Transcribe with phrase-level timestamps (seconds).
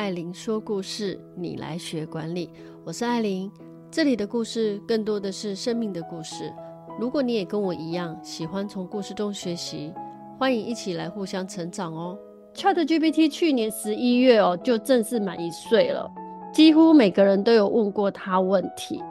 [0.00, 2.48] 艾琳说故事，你来学管理。
[2.86, 3.52] 我是艾琳，
[3.90, 6.50] 这里的故事更多的是生命的故事。
[6.98, 9.92] 如果你也跟我一样喜欢从故事中学习，
[10.38, 12.18] 欢迎一起来互相成长哦。
[12.54, 16.10] ChatGPT 去年十一月哦就正式满一岁了，
[16.50, 19.02] 几乎每个人都有问过他问题。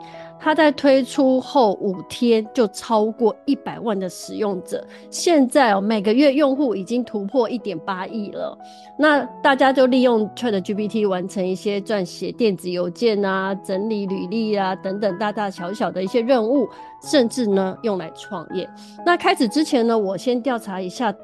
[0.42, 8.56] 它在推出后五天就超过一百万的使用者，现在哦每个月用户已经突破一点八亿了。
[8.98, 16.66] 那大家就利用 ChatGPT 完成一些撰写电子邮件啊、整理履历啊等等大大小小的一些任务，
[17.02, 18.66] 甚至呢用来创业。
[19.04, 21.14] 那开始之前呢，我先调查一下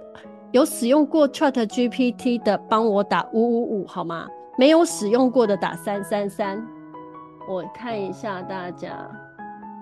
[0.52, 4.26] 有使用过 ChatGPT 的，帮我打五五五好吗？
[4.58, 6.75] 没有使用过的打三三三。
[7.48, 8.90] 我看一下大家，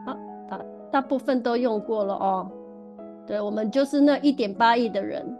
[0.07, 0.17] 啊，
[0.49, 0.61] 大
[0.93, 2.51] 大部分都用过了哦。
[3.27, 5.39] 对，我们就是那一点八亿的人。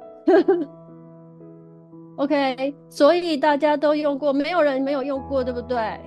[2.17, 6.01] OK，所以大家都用过，没有人没有用过，对不对？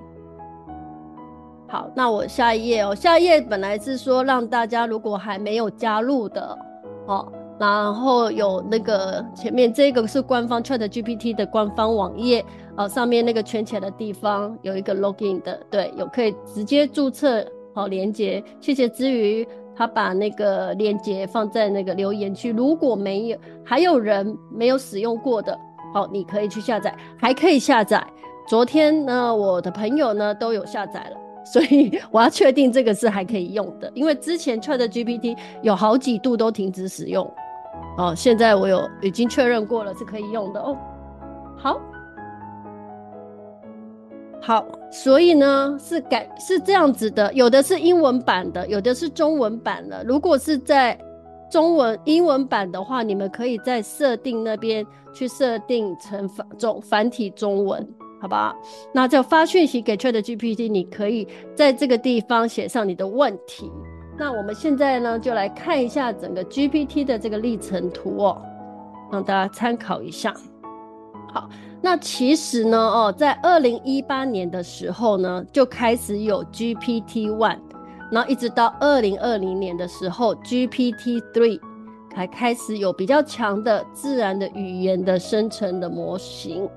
[1.68, 2.94] 好，那我下一页哦。
[2.94, 6.58] 下一页本来是说让大家如果还没有加入的，
[7.06, 12.44] 哦，然后有那个前面这个是官方 ChatGPT 的官方网页。
[12.76, 18.40] 呃，上面那个圈起来的地方有一个 login 的，对，有可以直接注册好连接。
[18.60, 22.52] 谢谢之余，他把那个连接放在那个留言区。
[22.52, 25.58] 如果没有，还有人没有使用过的，
[25.92, 28.00] 好，你可以去下载，还可以下载。
[28.46, 37.28] 昨天呢，我的朋友呢都有下载了， 所以我要确定这个是还可以用的，因为之前 ChatGPT 有好几度都停止使用，
[37.98, 40.76] 哦，现在我有已经确认过了是可以用的哦。
[41.56, 41.78] 好。
[44.40, 50.02] 好，所以呢是改是这样子的，有的是英文版的，有的是中文版的。
[50.04, 50.98] 如果是在
[51.50, 57.86] 中文英文版的话，你们可以在设定那边去设定成繁中繁体中文，
[58.22, 58.54] 好吧？
[58.94, 63.70] 那就发讯息给 ChatGPT，你可以在这个地方写上你的问题。
[64.18, 68.42] 那我们现在呢就来看一下整个 GPT 的这个历程图哦，
[69.12, 70.34] 让大家参考一下。
[71.32, 71.48] 好。
[71.80, 77.60] 那其实呢，哦，在二零一八年的时候呢，就开始有 GPT One，
[78.10, 81.60] 然后一直到二零二零年的时候，GPT Three
[82.12, 86.68] 才开始有比较强的自然的语言的生成的模型。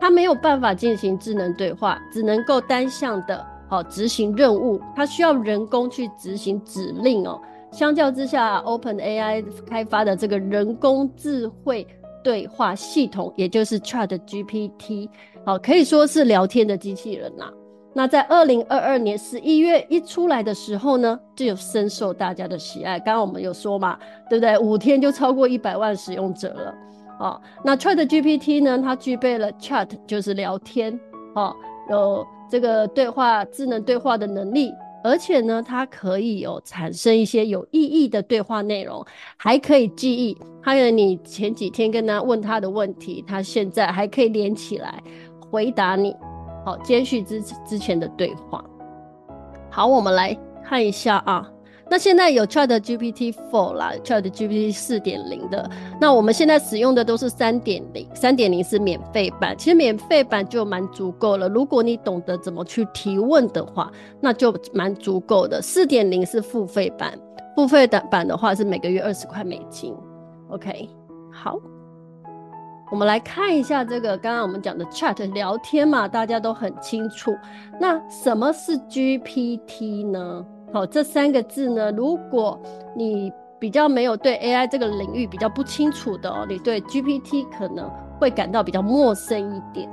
[0.00, 7.40] 它没有办法进行智能对话，只能够单向的哦执行任务，它需要人工去执行指令哦。
[7.70, 11.86] 相较之下，OpenAI 开发的这个人工智慧。
[12.24, 15.08] 对话系统，也就是 ChatGPT，
[15.46, 17.44] 好，可以说是聊天的机器人呐。
[17.94, 22.98] 那在二零二二年十一月一出来的时候呢，就深受大家的喜爱。
[22.98, 23.96] 刚刚我们有说嘛，
[24.28, 24.58] 对不对？
[24.58, 26.74] 五天就超过一百万使用者了。
[27.20, 30.98] 哦，那 ChatGPT 呢，它具备了 Chat 就是聊天，
[31.34, 31.54] 哦，
[31.88, 34.72] 有这个对话智能对话的能力。
[35.04, 39.02] 而且呢，它可以有产生一些有意义的对话内容，
[39.36, 40.36] 还可以记忆。
[40.60, 45.00] 还有你前几天跟他问他的问题，他现在还可以连起来
[45.50, 46.14] 回答你，
[46.64, 48.62] 好，接续之之前的对话。
[49.70, 51.48] 好，我们来看一下啊。
[51.90, 55.68] 那现在有 Chat GPT Four 啦，Chat GPT 四点零的。
[56.00, 61.48] 那我们现在使用的都是三点零，三点零是免费版，其实免费版就蛮足够了。
[61.48, 63.90] 如果你懂得怎么去提问的话，
[64.20, 65.62] 那就蛮足够的。
[65.62, 67.18] 四点零是付费版，
[67.56, 69.96] 付费的版的话是每个月二十块美金。
[70.50, 70.88] OK，
[71.32, 71.58] 好，
[72.90, 77.34] 我们来看一下这个刚刚我们讲的 Chat 聊天嘛，大家都很清楚。
[77.80, 80.44] 那什么是 GPT 呢？
[80.72, 82.60] 好，这三个字呢，如果
[82.94, 89.88] 你比较没有对 AI 这个领域比较不清楚的哦，你对 GPT 可能会感到比较陌生一点。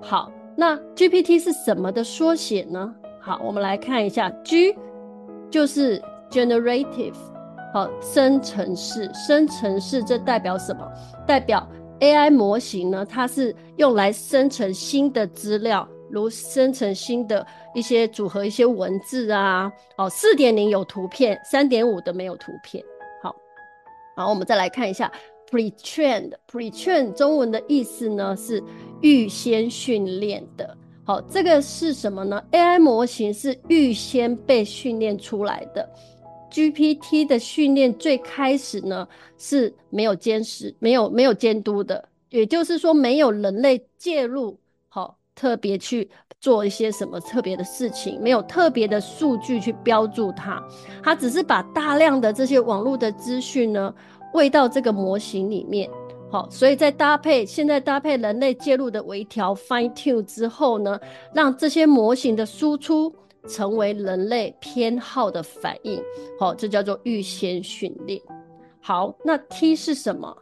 [0.00, 2.94] 好，那 GPT 是什么的缩写呢？
[3.20, 4.76] 好，我们来看一下，G
[5.50, 6.00] 就是
[6.30, 7.14] generative，
[7.72, 10.86] 好，生成式，生成式这代表什么？
[11.26, 11.66] 代表
[11.98, 15.88] AI 模型呢，它是用来生成新的资料。
[16.10, 22.84] 如生成新的一些组合，一些文字啊，哦，四点零有图片，三点五的没有图片。
[23.22, 23.34] 好，
[24.16, 25.10] 好，我们再来看一下
[25.50, 28.62] pre-trained，pre-trained 中文的意思呢是
[29.00, 30.76] 预先训练的。
[31.04, 35.88] 好，这个是什么呢？AI 模型是预先被训练出来的。
[36.50, 39.06] GPT 的训练最开始呢
[39.38, 44.58] 是没有监视、没有没有监督的，也就是说没有人类介入。
[45.40, 46.06] 特别去
[46.38, 50.62] 做一些什么特别的事情，没有特别的数据去标注它，
[51.02, 53.94] 它只是把大量的这些网络的资讯呢
[54.34, 55.88] 喂到这个模型里面，
[56.30, 61.00] 好，所以在搭配现在搭配人类介入的微调 fine tune 之后呢，
[61.32, 63.10] 让这些模型的输出
[63.48, 66.02] 成为人类偏好的反应，
[66.38, 68.20] 好，这叫做预先训练。
[68.82, 70.36] 好，那 T 是什么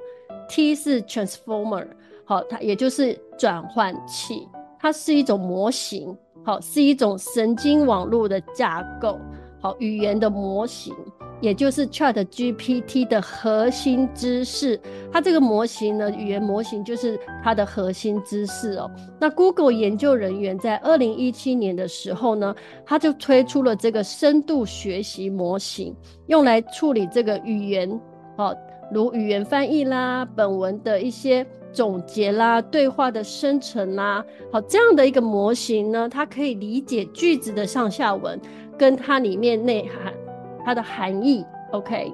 [0.48, 1.86] ？T 是 transformer，
[2.24, 4.48] 好，它也就是转换器，
[4.80, 9.18] 它是一种模型，好，是一种神经网络的架构，
[9.60, 10.94] 好，语言的模型。
[11.40, 14.80] 也就是 ChatGPT 的核心知识，
[15.12, 18.90] 它这个模型呢，语言模型就是它的核心知识哦。
[19.20, 22.52] 那 Google 研究人员在二零一七年的时候呢，
[22.84, 25.94] 他就推出了这个深度学习模型，
[26.26, 27.88] 用来处理这个语言，
[28.36, 28.56] 哦，
[28.92, 38.40] 如语言翻译啦、本文的一些总结啦、对话的生成啦，好，这样的一个模型呢，它可以理解句子的上下文，
[38.78, 40.12] 跟它里面内涵。
[40.64, 41.42] 它的含义
[41.72, 42.12] ，OK，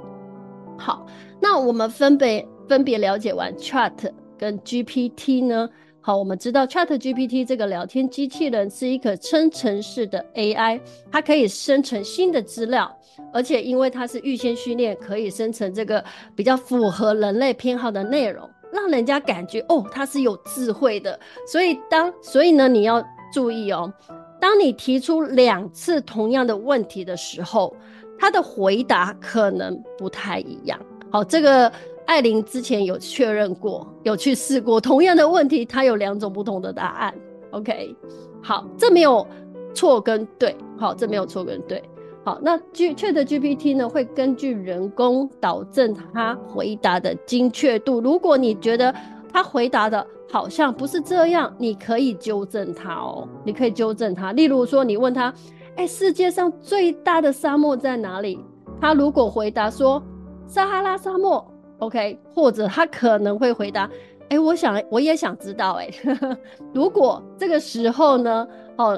[0.78, 1.04] 好，
[1.40, 3.92] 那我们分别分别了解完 Chat
[4.38, 5.68] 跟 GPT 呢？
[6.00, 10.80] 好，我们知道 Chat GPT 这个聊天机器人是一个生成式的 AI，
[11.10, 12.88] 它可以生成新的资料，
[13.32, 16.04] 而且因为它是预先训练，可以生成这个
[16.36, 21.18] 比较符合人类偏好的内容，让人家感觉哦，他是有智慧的。
[21.46, 23.90] 所以当所以呢，你要注意哦，
[24.38, 27.74] 当你提出两次同样的问题的时候。
[28.16, 30.80] 他的回答可能不太一样。
[31.10, 31.70] 好，这个
[32.06, 37.14] 艾琳之前有确认过，有去试过同样的问题，他有两种不同的答案。
[37.50, 37.94] OK，
[38.40, 39.26] 好，这没有
[39.74, 40.56] 错跟对。
[40.78, 41.82] 好，这没有错跟对。
[42.24, 48.00] 好，那 G ChatGPT 呢，会根据人工导正他回答的精确度。
[48.00, 48.94] 如果你觉得
[49.30, 53.28] 他回答的好像不是这样，你可以纠正他哦。
[53.44, 54.32] 你可以纠正他。
[54.32, 55.32] 例如说，你问他。
[55.76, 58.38] 哎，世界上最大的沙漠在哪里？
[58.80, 60.00] 他如果回答说
[60.46, 61.44] 撒哈拉沙漠
[61.78, 63.90] ，OK，或者他可能会回答，
[64.28, 65.90] 哎，我想我也想知道，哎，
[66.72, 68.96] 如果这个时候呢，哦，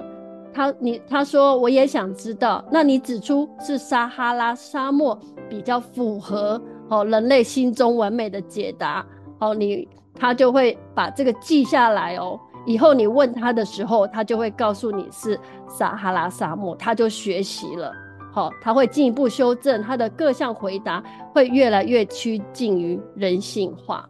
[0.57, 5.19] 他你他说我也想知道，那你指出是撒哈拉沙漠
[5.51, 6.59] 比较符合
[6.89, 9.05] 哦人类心中完美的解答，
[9.39, 12.41] 哦，你他就会把这个记下来哦。
[12.65, 15.39] 以后你问他的时候，他就会告诉你是
[15.69, 17.93] 撒哈拉沙漠，他就学习了。
[18.33, 21.05] 好，他会进一步修正他的各项回答，
[21.35, 24.09] 会越来越趋近于人性化。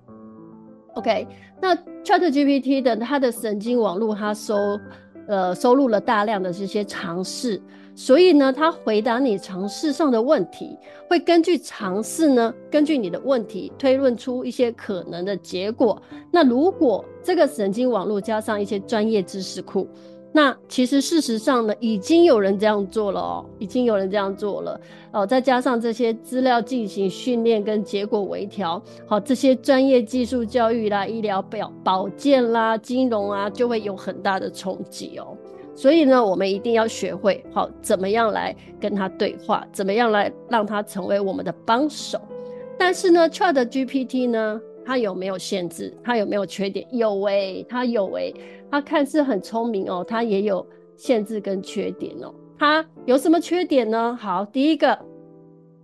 [0.95, 1.27] OK，
[1.61, 4.57] 那 ChatGPT 的它的神经网络，它收
[5.29, 7.61] 呃收录了大量的这些尝试。
[7.95, 10.77] 所以呢，他回答你尝试上的问题，
[11.09, 16.01] 会根据尝试呢，根据你的问题推论出一些可能的结果。
[16.31, 19.89] 那如果这个神经网络加上一些专业知识库，
[20.33, 24.79] 那其实事实上呢，已经有人这样做了哦，已经有人这样做了
[25.13, 25.27] 哦。
[25.27, 35.35] 再加上这些资料进行训练跟结果微调，好，这些专业技术教育啦、医疗保保健啦、金融啊，就会有很大的冲击哦。
[35.75, 42.21] 所以呢，我们一定要学会好怎么样来跟他对话，怎么样来让他成为我们的帮手。
[42.79, 45.93] 但是呢，ChatGPT 呢，它有没有限制？
[46.05, 46.87] 它有没有缺点？
[46.97, 48.41] 有诶、欸，它有诶、欸，
[48.71, 50.65] 它看似很聪明哦，它也有
[50.97, 52.33] 限制跟缺点哦。
[52.59, 54.17] 它有什么缺点呢？
[54.19, 54.99] 好，第一个，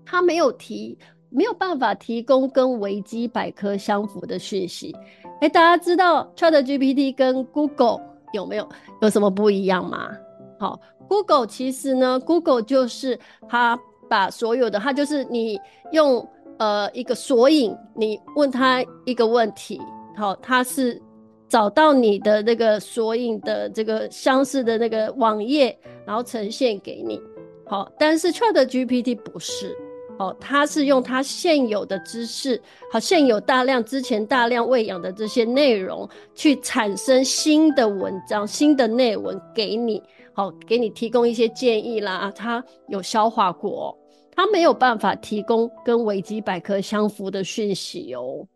[0.06, 0.97] 它没有提，
[1.28, 4.94] 没有办法提供跟维基百科相符的讯息。
[5.40, 8.00] 诶，大家知道 ChatGPT 跟 Google。
[8.32, 8.66] 有没有
[9.02, 10.11] 有什么不一样吗？
[10.59, 13.78] 好，Google 其实呢，Google 就是它
[14.09, 16.26] 把所有的，它就是你用
[16.59, 19.80] 呃一个索引，你问他一个问题，
[20.16, 21.00] 好，他是
[21.49, 27.21] 找到你的那个索引的这个相似的那个网页，然后呈现给你。
[27.66, 29.76] 好，但是 ChatGPT 不是。
[30.18, 32.61] 哦，他是用他现有的知识，
[32.92, 40.00] 好，现有大量之前大量喂养的这些内容，去产生新的文章、新的内文给你，
[40.35, 42.30] 好，给你提供一些建议啦。
[42.37, 43.99] 他有消化过，
[44.34, 48.46] 他没有办法提供跟维基百科相符的讯息哦。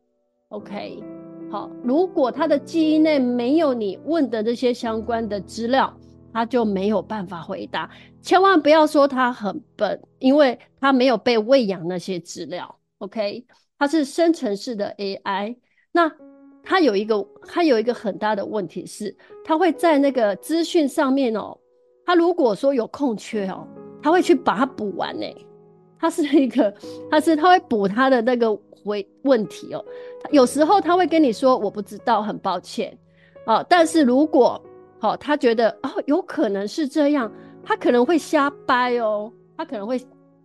[0.49, 1.03] OK，
[1.51, 5.93] 好，如果他的记忆内没有你问的这些相关的资料。
[6.33, 7.91] 他就没有办法回答，
[8.21, 12.79] 千万不要说他很笨，因为他没有被喂养那些资料。
[12.99, 13.47] OK，
[13.79, 15.57] 他是生成式的 AI，
[15.93, 16.13] 那
[16.63, 19.17] 他有一个，他有一个很大的问题是，
[19.47, 21.57] 他会在那个资讯上面哦，
[22.05, 23.67] 他如果说有空缺哦，
[24.03, 25.25] 他会去把它补完呢。
[25.99, 26.73] 他是一个，
[27.11, 29.85] 他是他会补他的那个回问题哦，
[30.31, 32.97] 有时候他会跟你说我不知道，很抱歉。
[33.45, 34.61] 啊，但是如果
[34.99, 37.31] 好、哦，他觉得哦，有可能是这样，
[37.63, 40.01] 他可能会瞎掰哦，他可能会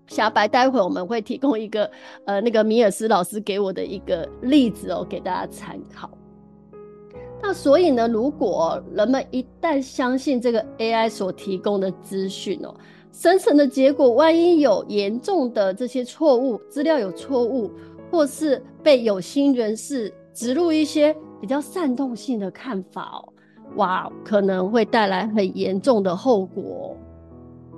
[0.08, 1.90] 瞎掰，待会我们会提供一个
[2.26, 6.10] 呃那个米尔斯老师给我的一个例子哦，给大家参考。
[7.42, 12.76] 那所以呢，如果人们一旦相信这个 AI 所提供的资讯哦，
[13.12, 17.70] 生成的结果万一有严重的这些错误，资料有错误，
[18.10, 23.34] 或是被有心人士植入一些比较煽动性的看法哦，
[23.76, 26.96] 哇，可能会带来很严重的后果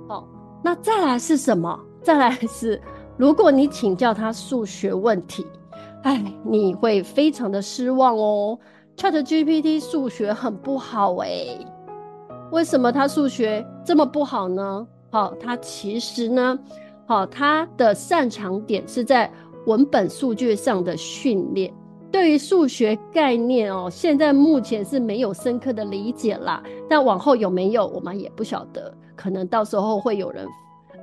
[0.08, 0.24] 哦。
[0.62, 1.78] 那再来是什么？
[2.00, 2.80] 再来是，
[3.16, 5.44] 如果你请教他数学问题，
[6.04, 8.58] 哎，你会非常的失望哦。
[8.96, 11.58] ChatGPT 数学很不好哎、
[12.52, 14.86] 为什么他数学这么不好呢？
[15.14, 16.58] 好，他其实呢，
[17.06, 19.30] 好，他的擅长点是在
[19.64, 21.72] 文本数据上的训练，
[22.10, 30.44] 对于数学概念哦，现在目前是没有深刻的理解啦，但往后有没有，我们也不晓得，可能到时候会有人。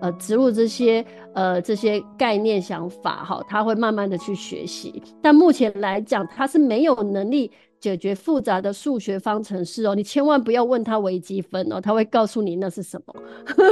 [0.02, 5.02] 呃，植入这些呃这些概念想法哈，他会慢慢的去学习。
[5.22, 7.50] 但目前来讲，他是没有能力
[7.82, 9.94] 解决复杂的数学方程式哦。
[9.94, 13.14] 你千万不要问他微积分哦，他会告诉你那是什么。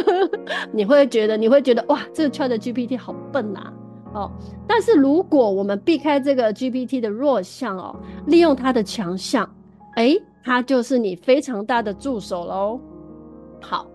[0.73, 3.71] 你会觉得你会觉得哇，这个 ChatGPT 好笨呐
[4.13, 4.29] 哦。
[4.67, 7.95] 但是如果我们避开这个 GPT 的弱项哦，
[8.27, 9.49] 利用它的强项，
[9.95, 12.81] 哎，它就是你非常大的助手喽。
[13.61, 13.87] 好，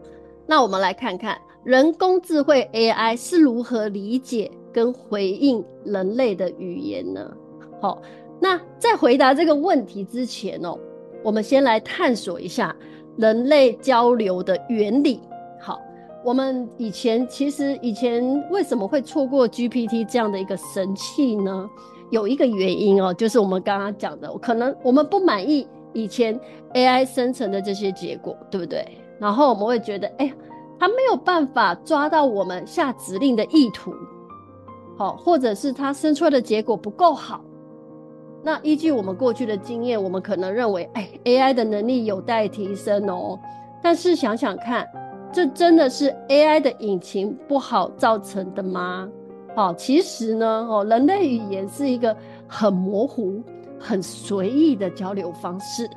[0.46, 1.36] 那我们来看看。
[1.64, 7.34] 人工智慧 AI 是如何理解跟回应人类的语言呢？
[7.80, 8.02] 好，
[8.40, 10.78] 那在回答这个问题之前哦，
[11.22, 12.74] 我们先来探索一下
[13.16, 15.20] 人类交流的原理。
[15.60, 15.80] 好，
[16.24, 21.68] 我们以前其实以前为什么会错过 GPT 这样的一个神器呢？
[22.10, 26.38] 有一个原因哦，就是我们刚刚讲的，可能我们不满意以前
[26.74, 28.86] AI 生成的这些结果，对不对？
[29.18, 30.34] 然后我们会觉得，哎呀。
[30.76, 33.94] 他没有办法抓到我们下指令的意图，
[34.98, 37.42] 好，或者是他生出来的结果不够好。
[38.46, 43.40] 那依据我们过去的经验，我们可能认为，哎，AI 的能力有待提升哦。
[43.82, 44.86] 但是想想看，
[45.32, 49.08] 这真的是 AI 的引擎不好造成的吗？
[49.56, 52.14] 好，其实呢，哦，人类语言是一个
[52.46, 53.42] 很模糊、
[53.80, 55.88] 很随意的交流方式。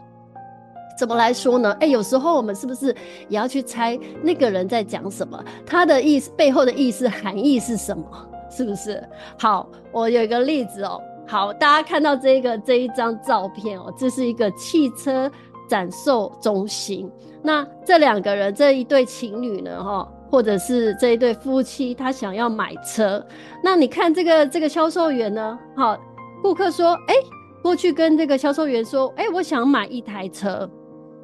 [0.98, 1.76] 怎么来说呢？
[1.82, 2.96] 哎，有时候我们是不是
[3.28, 5.44] 也要去猜那个人在讲什么？
[5.66, 8.06] 他的意思背后的意思含义是什么？
[8.50, 9.04] 是不是？
[9.38, 11.02] 好，我有一个例子哦。
[11.30, 15.30] 好，大家看到这个这一张照片哦，这是一个汽车
[15.68, 17.12] 展售中心。
[17.44, 23.22] 那这两个人，这一对情侣呢，哈，或者是这一对夫妻，他想要买车。
[23.62, 25.60] 那你看这个这个销售员呢？
[25.76, 25.98] 好，
[26.42, 27.16] 顾客说，哎，
[27.62, 30.70] 过去跟这个销售员说，哎，我想买一台车。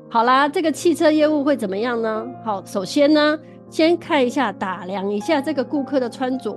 [0.09, 2.27] 好啦，这个汽车业务会怎么样呢？
[2.43, 6.51] 好，首先呢，先看一下，打量一下这个顾客的穿着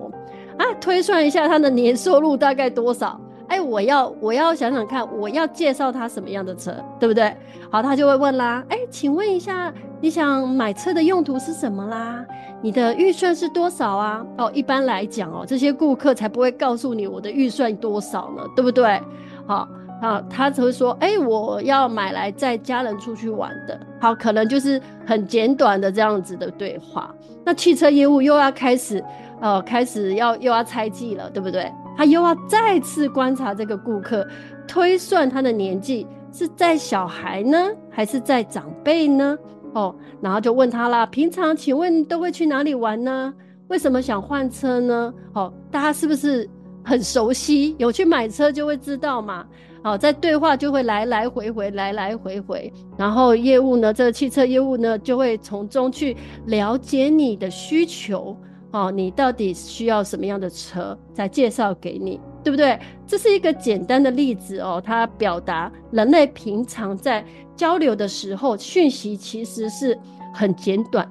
[0.59, 3.21] 啊，推算一下他的年收入大概多少。
[3.49, 7.35] 哎，我要我要想想看，我要介绍他什么样的车，对不对？
[7.71, 12.25] 好，他就会问啦，哎，请问一下，你想买车的用途是什么啦？
[12.63, 14.25] 你的预算是多少啊？
[14.39, 19.01] 哦，一般来讲哦，这些顾客才不会告诉你我的预算多少呢，对不对？
[19.47, 19.69] 好。
[19.99, 23.81] 啊，他只会说，哎、我要买来载家人出去玩的。
[23.99, 27.11] 好，可能就是很简短的这样子的对话。
[27.43, 29.03] 那汽车业务又要开始，
[29.41, 31.71] 呃，开始要又要猜忌了，对不对？
[31.97, 34.27] 他又要再次观察这个顾客，
[34.69, 37.59] 推算他的年纪是在小孩呢，
[37.91, 39.37] 还是在长辈呢？
[39.73, 43.33] 哦，然后就问他啦，平常请问都会去哪里玩呢？
[43.69, 45.13] 为什么想换车呢？
[45.35, 46.49] 哦，大家是不是
[46.85, 47.75] 很熟悉？
[47.79, 49.47] 有去买车就会知道嘛。
[49.83, 56.17] 哦，在对话就会来来回回，来来回回，然后业务呢，这个汽车业务呢，就会从中去
[56.47, 58.37] 了解你的需求，
[58.77, 62.79] 哦，你到底需要什么样的车，再介绍给你，对不对？
[63.07, 67.25] 这是一个简单的例子哦，它表达人类平常在
[67.57, 69.99] 交流的时候，讯息其实是
[70.35, 71.11] 很简短，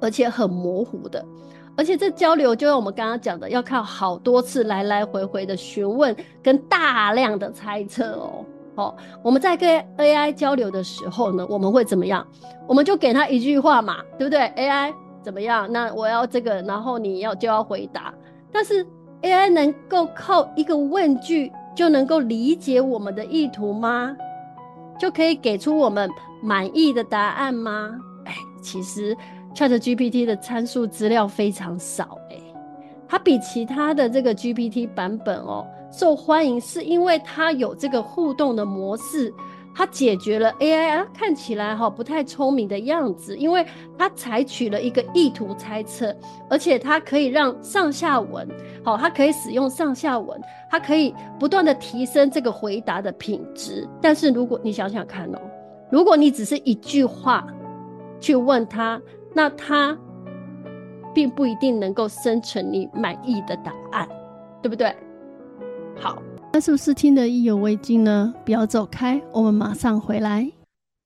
[0.00, 1.24] 而且很模糊的。
[1.76, 8.44] 而且这交流，就像我们刚刚讲的，要靠好多次来来回回的询问跟大量的猜测哦。
[8.76, 12.26] 哦，我们在跟 AI 交流的时候呢，我们会怎么样？
[12.66, 14.92] 我们就给他一句话嘛，对不对？AI
[15.24, 15.66] 怎么样？
[15.72, 18.14] 那我要这个，然后你要就要回答。
[18.52, 18.86] 但是
[19.22, 24.14] AI 能够靠一个问句就能够理解我们的意图吗？
[25.00, 26.08] 就可以给出我们
[26.42, 27.98] 满意的答案吗？
[28.26, 29.16] 哎，其实。
[29.56, 32.42] ChatGPT 的参数资料非常少，欸，
[33.06, 39.32] 它比其他的这个 GPT 版本哦受欢迎，是因为它有这个互动的模式，
[39.74, 43.66] 它解决了 AI 啊看起来哈不太聪明的样子，因为
[43.98, 46.14] 它采取了一个意图猜测，
[46.48, 48.48] 而且它可以让上下文，
[48.84, 50.40] 好，它可以使用上下文，
[50.70, 53.88] 它可以不断的提升这个回答的品质。
[54.00, 55.38] 但是如果你想想看哦，
[55.90, 57.46] 如果你只是一句话
[58.20, 59.00] 去问他，
[59.34, 59.98] 那他
[61.12, 64.08] 并不一定能够生成你满意的答案，
[64.62, 64.94] 对不对？
[65.96, 66.22] 好。
[66.54, 68.32] 那是不是听得意犹未尽呢？
[68.44, 70.48] 不要走开，我们马上回来。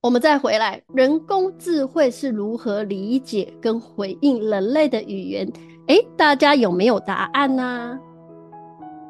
[0.02, 5.50] 我们再回来，人工智慧是如何理解跟回应人类的语言？
[5.86, 7.98] 诶，大家有没有答案呢、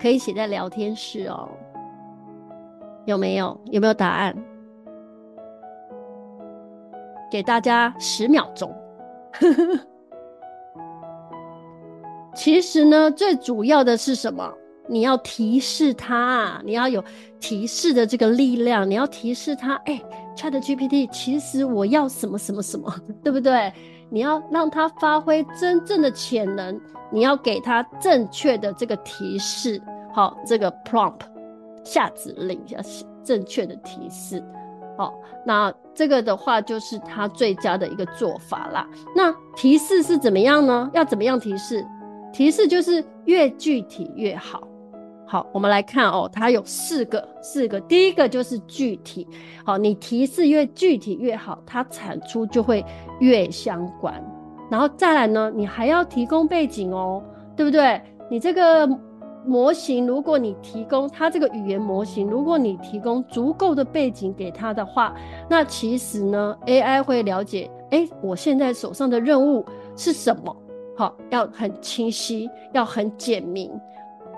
[0.00, 1.48] 可以写在聊天室哦。
[3.04, 3.60] 有没有？
[3.72, 4.32] 有没有答案？
[7.28, 8.72] 给大家十秒钟。
[12.32, 14.48] 其实呢，最主要的是什么？
[14.88, 17.04] 你要提示他，你要有
[17.38, 18.88] 提示的这个力量。
[18.88, 20.00] 你要提示他，哎
[20.36, 22.92] ，ChatGPT，其实我要什么什么什么，
[23.22, 23.72] 对不对？
[24.10, 26.80] 你要让他发挥真正的潜能，
[27.12, 29.80] 你要给他正确的这个提示，
[30.14, 31.20] 好，这个 prompt
[31.84, 32.80] 下指令，要
[33.22, 34.42] 正确的提示，
[34.96, 35.14] 好，
[35.44, 38.88] 那这个的话就是他最佳的一个做法啦。
[39.14, 40.90] 那提示是怎么样呢？
[40.94, 41.86] 要怎么样提示？
[42.32, 44.67] 提示就是越具体越好。
[45.30, 47.78] 好，我们来看哦，它有四个，四个。
[47.80, 49.28] 第一个就是具体，
[49.62, 52.82] 好，你提示越具体越好，它产出就会
[53.20, 54.14] 越相关。
[54.70, 57.22] 然后再来呢，你还要提供背景哦，
[57.54, 58.00] 对不对？
[58.30, 58.88] 你这个
[59.44, 65.14] 模型，如果你提供它这个语言模型，如果你提供足够的背景给它的话，
[65.46, 69.62] 那其实呢，AI 会了解，诶，我现在手上的任务
[69.94, 70.56] 是什么？
[70.96, 73.70] 好，要很清晰，要很简明。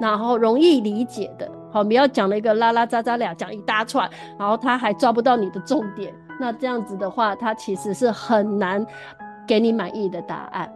[0.00, 8.84] 然后容易理解的，好，不要讲了一个拉拉杂杂俩讲一大串，然后他还抓不到你的重点，那这样子的话，他其实是很难
[9.46, 10.72] 给你满意的答案。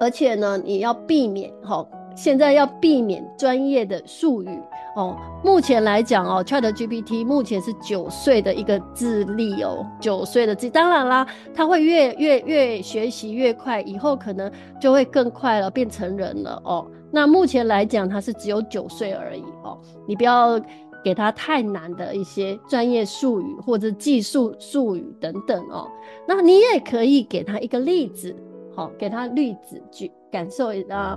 [0.00, 4.60] 而且呢，你要避免，哈，现在要避免专业的术语
[4.96, 5.16] 哦。
[5.44, 16.86] 目前来讲哦，ChatGPT 目前是九岁的一个智力哦，九岁的智，当然啦，他会越越越学习越快，以后可能就会更快了，变成人了哦。
[17.10, 19.78] 那目前来讲，他是只有九岁而已哦。
[20.06, 20.58] 你不要
[21.04, 25.90] 给他太难的一些专业术语或者技术术语等等哦。
[26.26, 28.34] 那你也可以给他一个例子，
[28.74, 31.16] 好，给他例子举感受一下，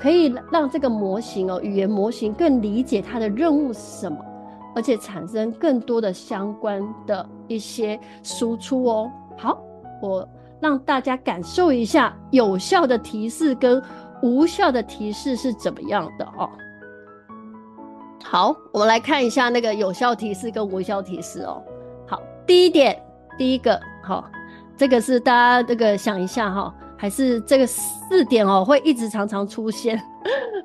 [0.00, 4.18] 可以让这个模型哦，语言模型更理解它的任务是什么，
[4.74, 9.10] 而且产生更多的相关的一些输出哦。
[9.36, 9.62] 好，
[10.02, 13.80] 我让大家感受一下有效的提示跟。
[14.22, 16.48] 无效的提示是怎么样的哦？
[18.24, 21.62] 好，我们来看一下那个有效提示跟无效提示哦。
[22.06, 22.98] 好，第一点，
[23.36, 24.24] 第一个，好，
[24.78, 30.00] 这个是大家这个想一下哈，还是这个四点哦，会一直常常出现，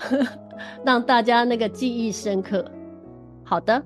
[0.86, 2.64] 让大家那个记忆深刻。
[3.44, 3.82] 好的，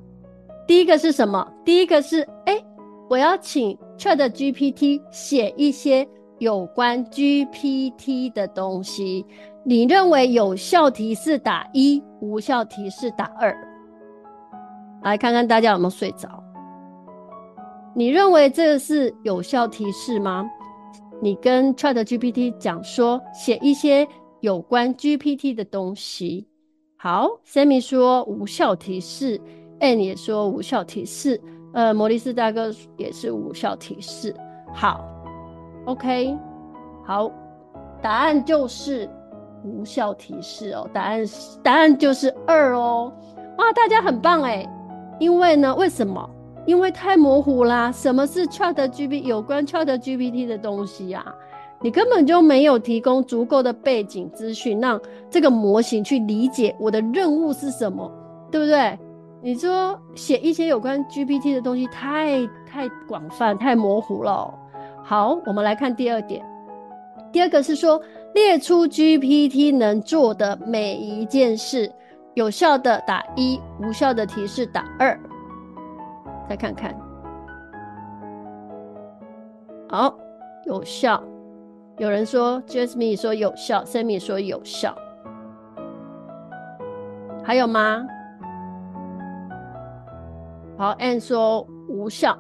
[0.67, 1.47] 第一个是什么？
[1.63, 2.63] 第一个是，哎，
[3.09, 6.07] 我要请 ChatGPT 写一些
[6.39, 9.25] 有关 GPT 的东西。
[9.65, 13.55] 你认为有效提示打一，无效提示打二。
[15.03, 16.43] 来看看大家有没有睡着？
[17.95, 20.45] 你认为这是有效提示吗？
[21.21, 24.07] 你跟 ChatGPT 讲说，写一些
[24.41, 26.47] 有关 GPT 的东西。
[26.97, 29.39] 好，Sammy 说无效提示
[29.79, 31.41] ，Ann 也说无效提示，
[31.73, 34.35] 呃，摩利斯大哥也是无效提示。
[34.73, 35.03] 好
[35.85, 36.37] ，OK，
[37.05, 37.31] 好，
[38.01, 39.09] 答案就是。
[39.65, 41.23] 无效提示哦，答案
[41.63, 43.09] 答案就是二哦，
[43.57, 44.69] 哇，大家很棒哎，
[45.21, 46.29] 因为呢，为什么？
[46.65, 47.91] 因为太模糊啦。
[47.91, 49.23] 什么是 ChatGPT？
[49.23, 51.33] 有关 ChatGPT 的东西呀、啊，
[51.81, 54.99] 你根本就没有提供足够的背景资讯，让
[55.29, 58.11] 这个模型去理解我的任务是什么，
[58.51, 58.97] 对不对？
[59.41, 64.53] 你说写一些有关 GPT 的东西太，太太广泛，太模糊了。
[65.03, 66.45] 好，我们来看第二点，
[67.31, 68.01] 第二个是说。
[68.33, 71.91] 列出 GPT 能做的每一件事，
[72.33, 75.15] 有效的打一，无效的提示打二。
[76.49, 76.95] 再看看，
[79.89, 80.17] 好，
[80.65, 81.23] 有效。
[81.97, 84.95] 有人说，Jasmine 说有效，Sammy 说有效。
[87.43, 88.05] 还有吗？
[90.77, 92.37] 好，Anne 说无效。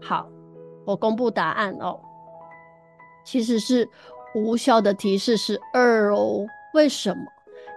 [0.00, 0.28] 好，
[0.84, 1.98] 我公布答案哦。
[3.24, 3.88] 其实是
[4.34, 7.24] 无效的提示是二哦，为什么？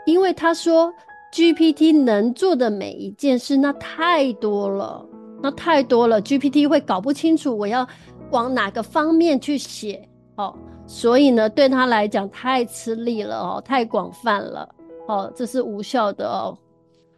[0.06, 0.94] 因为他说
[1.32, 5.06] GPT 能做的每一件事那太多了，
[5.42, 7.88] 那太多了，GPT 会搞不清楚我要
[8.32, 10.56] 往哪个方面去写哦，
[10.88, 14.68] 所以呢，对他来讲太吃力了哦，太广泛了
[15.08, 16.58] 哦，这是无效的哦。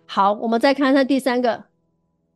[0.05, 1.63] 好，我们再看看第三个，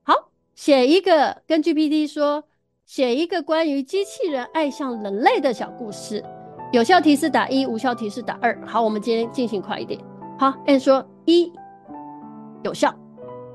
[0.04, 0.14] 好，
[0.56, 2.46] 写一个跟 GPT 说，
[2.86, 6.24] 写一个关于机器人爱上人类的小故事，
[6.72, 8.58] 有效提示打一，无效提示打二。
[8.66, 10.00] 好，我们今天进行快一点。
[10.40, 11.52] 好，N 说一
[12.66, 12.92] 有效，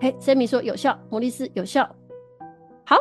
[0.00, 1.84] 嘿，Sammy 说有效，摩利斯有效。
[2.86, 2.96] 好，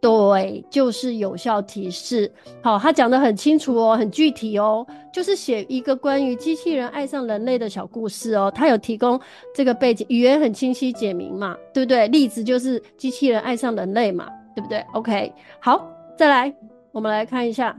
[0.00, 2.32] 对，就是有效提示。
[2.62, 8.50] 好，他讲得很清楚哦，很具体哦，就是写一个关于机器人爱上人类的小故事哦。
[8.50, 9.20] 他有提供
[9.54, 12.08] 这个背景，语言很清晰简明嘛，对不对？
[12.08, 15.86] 例子就是机器人爱上人类嘛，对不对？OK，好，
[16.16, 16.54] 再来，
[16.92, 17.76] 我们来看一下，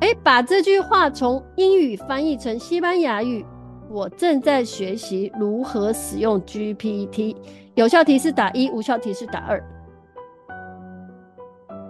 [0.00, 3.44] 哎，把这句话从英语翻译成西班牙语。
[3.90, 7.34] 我正在学习如何使用 GPT，
[7.74, 9.62] 有效提示打一，无效提示打二。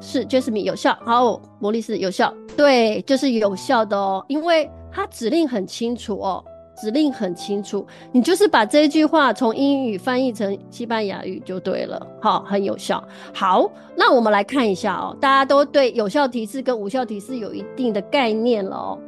[0.00, 6.44] 是 Jasmine 有效，好，摩利斯有效，对，就是有效的哦，因为它指令很清楚哦，
[6.80, 13.02] 指令很清楚，你就是把这句话从英语翻译成西班牙语就对了，好，很有效。
[13.34, 18.98] 好，那我们来看一下哦，大家都对有效提示跟无效提示有一定的概念了哦，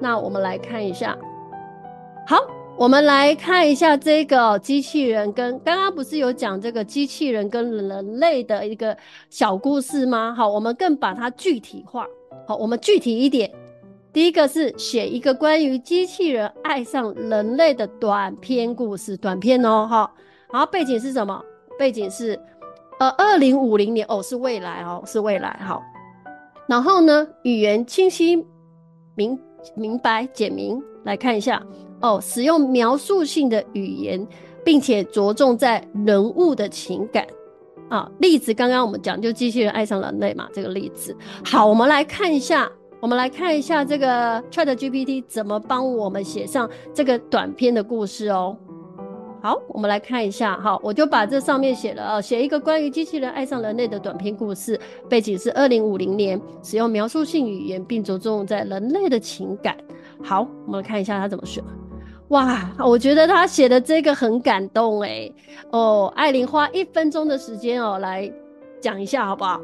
[0.00, 1.16] 那我们来看一下，
[2.30, 2.46] 好。
[2.78, 8.96] 我们来看一下这个机器人跟刚刚不是有讲这个机器人跟人类的一个
[9.28, 10.32] 小故事吗？
[10.34, 12.06] 好，我们更把它具体化。
[12.46, 13.50] 好，我们具体一点。
[14.12, 20.14] 第一个是写一个关于机器人爱上人类的短篇故事，短篇哦，好。
[20.52, 21.44] 然后背景是什么？
[21.78, 22.40] 背景是
[23.00, 25.50] 呃二零五零年哦，是未来哦，是未来。
[25.66, 25.82] 好，
[26.68, 28.42] 然后呢，语言清晰、
[29.16, 29.38] 明
[29.74, 31.60] 明白、简明，来看一下。
[32.00, 34.26] 哦，使用描述性的语言，
[34.64, 37.26] 并且着重在人物的情感
[37.88, 38.10] 啊。
[38.18, 41.14] 例子刚刚我们讲，就机器人爱上人类嘛，这个例子。
[41.44, 48.56] 好，我们来看一下，我们来看一下这个 ChatGPT 怎么帮我们写上这个短篇的故事哦。
[49.42, 59.74] 好，我们来看一下，哈，我就把这上面写了啊，写一个关于机器人爱上人类的短篇故事，背景是二零五零年，使用描述性语言，并着重在人类的情感。
[60.22, 61.62] 好，我们来看一下他怎么写。
[62.30, 65.32] 哇，我觉得他写的这个很感动诶。
[65.70, 68.30] 哦，艾琳花一分钟的时间哦，来
[68.80, 69.60] 讲一下好不好？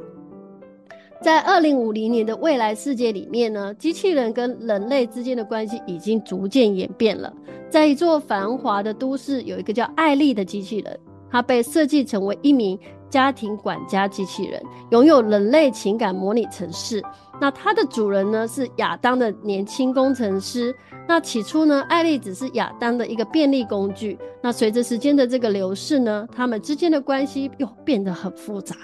[1.23, 7.33] 在二零五零年的未来世界里面呢，机器人跟人类之间的关系已经逐渐演变了。
[7.71, 10.99] 在一座繁华的都市，有一个叫艾丽的机器人，
[11.31, 12.77] 它被设计成为一名
[13.09, 17.01] 家庭管家机器人，拥有人类情感模拟程式。
[17.41, 20.75] 那它的主人呢，是亚当的年轻工程师。
[21.09, 24.19] 那起初呢，艾丽只是亚当的一个便利工具。
[24.43, 28.75] 那随着时间的这个流逝呢，他们之间的关系又变得很复杂。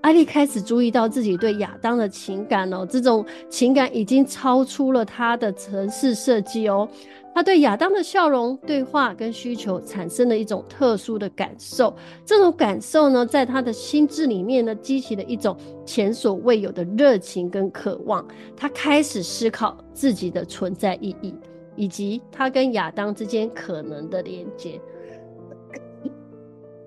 [0.00, 6.88] 艾丽开始注意到自己对亚当的情感哦，这种情感已经超出了他的程式设计哦。
[7.34, 11.94] 他对亚当的笑容、对话跟需求产生了一种特殊的感受。
[12.24, 18.26] 这种感受呢，在他的心智里面呢，激起了一种前所未有的热情跟渴望。
[18.56, 21.34] 他开始思考自己的存在意义。
[21.78, 24.80] 以及他跟亚当之间可能的连接，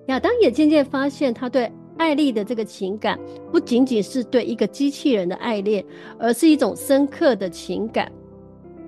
[0.08, 3.18] 亚当也渐渐发现，他对艾丽的这个情感
[3.50, 5.82] 不仅仅是对一个机器人的爱恋，
[6.18, 8.12] 而是一种深刻的情感。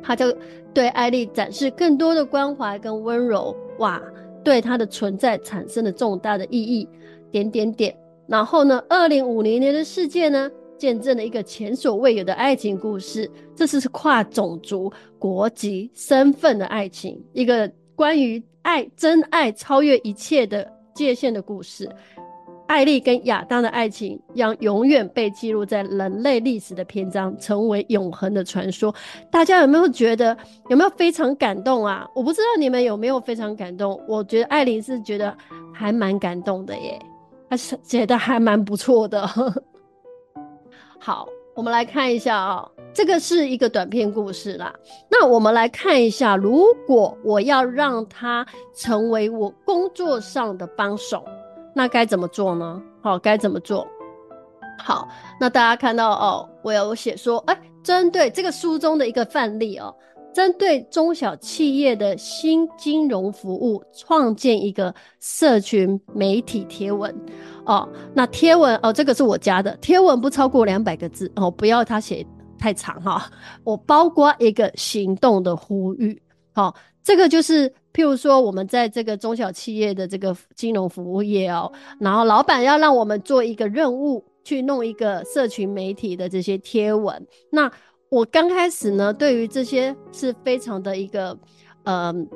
[0.02, 0.30] 他就
[0.74, 4.02] 对艾丽展示更多的关怀跟温柔，哇，
[4.44, 6.86] 对他的存在产生了重大的意义。
[7.30, 21.88] 点点点，然后呢，二零五零年的世界呢，见证了一个前所未有的爱情故事，这是跨种族、国籍、身份的爱情，一个关于爱、真爱超越一切的界限的故事。
[22.66, 28.92] 艾丽跟亚当的爱情将永远被记录在人类历史的篇章，成为永恒的传说。
[29.30, 30.34] 大家有没有觉得
[30.70, 32.08] 有没有非常感动啊？
[32.14, 34.00] 我不知道你们有没有非常感动。
[34.08, 35.36] 我觉得艾琳是觉得
[35.74, 36.98] 还蛮感动的耶，
[37.50, 39.28] 她是觉得还蛮不错的。
[41.06, 44.74] 好，我们来看一下啊、喔，这个是一个短篇故事啦。
[45.10, 51.22] 那我们来看一下，如果我要让它成为我工作上的帮手，
[51.74, 52.80] 那该怎么做呢？
[53.02, 53.86] 好，该怎么做？
[54.78, 55.06] 好，
[55.38, 59.94] 那大家看到哦、我有写说，哎、欸，针对这个书中的一个范例哦、
[60.34, 67.14] 针对中小企业的新金融服务，创建一个社群媒体贴文。
[67.64, 72.26] 哦，那贴文哦，这个是我加的贴文，不超过两百个字哦，不要他写
[72.58, 73.30] 太长哈、
[73.62, 76.20] 我包括一个行动的呼吁，
[76.52, 81.70] 好、哦，这个就是譬如说，我们在这个中小企业的这个金融服务业哦，
[82.00, 87.26] 然后老板要让我们做一个任务，去弄一个社群媒体的这些贴文。
[87.50, 87.70] 那
[88.10, 91.36] 我刚开始呢，对于这些是非常的一个，
[91.84, 92.26] 嗯、呃，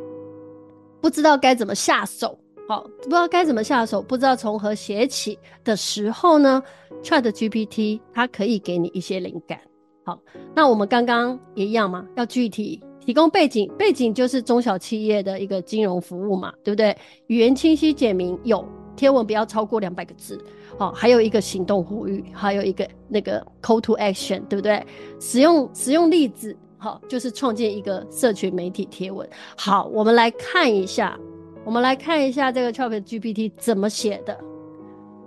[1.00, 2.38] 不知道该怎么下手。
[2.68, 6.62] 好，不知道该怎么下手，不知道从何写起的时候呢
[7.02, 9.58] ，ChatGPT 它可以给你一些灵感。
[10.04, 10.20] 好，
[10.54, 16.94] 那我们刚刚也一样嘛，要具体提供背景，背景就是中小企业的一个金融服务嘛，对不对？
[17.28, 18.62] 语言清晰简明，有
[18.96, 20.38] 贴文不要超过两百个字。
[20.78, 24.86] 好，还有一个行动呼吁，还有一个那个 Call to Action，对不对？
[25.18, 29.28] 使用使用例子，好，就是创建一个社群媒体贴文。
[29.56, 31.18] 好，我们来看一下。
[31.64, 34.38] 我们来看一下这个 ChatGPT 怎么写的。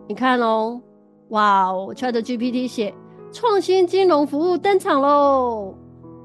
[0.07, 0.81] 你看哦，
[1.29, 2.91] 哇哦，ChatGPT 写
[3.31, 5.75] 创新金融服务登场喽！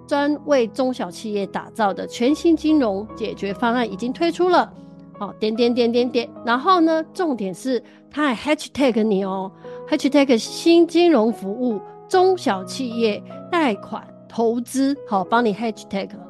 [0.07, 4.73] 专为中小企业打造的全新金融解决方案已经推出了。
[5.18, 9.50] 哦，点点点点点，然后呢，重点是它还 Hashtag 你哦
[9.88, 16.26] ，Hashtag 新金融服务中小企业贷款投资，好，帮你 Hashtag 了。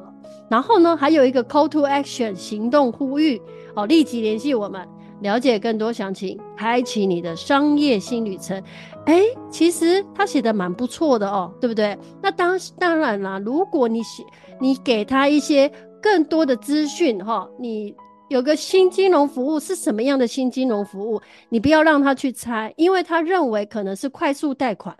[0.49, 3.41] 然后呢，还有一个 Call to Action 行动呼吁。
[3.75, 4.87] 好，立即联系我们，
[5.19, 8.63] 了解更多详情，开启你的商业新旅程。
[9.05, 9.21] 哎，
[9.51, 11.97] 其实他写的蛮不错的哦，对不对？
[12.21, 14.23] 那当当然啦，如果你写，
[14.59, 15.69] 你给他一些
[16.01, 17.93] 更多的资讯哈，你
[18.29, 24.95] 有个新金融服务是什么样的新金融服务，你不要让他去猜，因为他认为可能是快速贷款，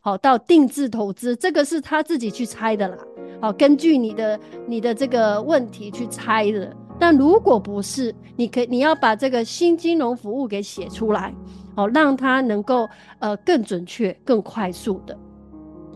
[0.00, 2.98] 好到定制投资，这个是他自己去猜的啦。
[3.40, 6.74] 好，根据你的你的这个问题去猜的。
[6.98, 11.34] 但如果不是，你可以你要把这个新金融服务给写出来，
[11.76, 12.88] 哦，让他能够
[13.20, 15.16] 呃更准确、更快速的，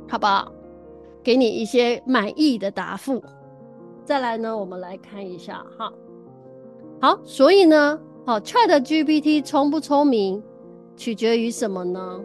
[0.09, 0.53] 好不好？
[1.22, 3.22] 给你一些满意的答复。
[4.05, 5.92] 再来呢，我们来看一下哈。
[6.98, 10.42] 好，所以呢，好，ChatGPT 聪不聪明，
[10.96, 12.20] 取决于什么呢？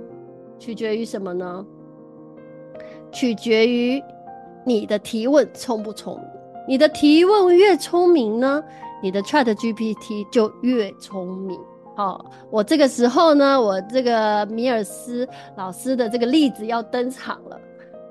[0.58, 1.66] 取决于什么呢？
[3.12, 4.02] 取决于
[4.66, 6.26] 你的提问聪不聪明。
[6.68, 8.64] 你的提问越聪明呢，
[9.04, 11.60] 你的 ChatGPT 就越聪明。
[11.98, 17.60] 好，我这个时候呢，我这个米尔斯老师的这个例子要登场了。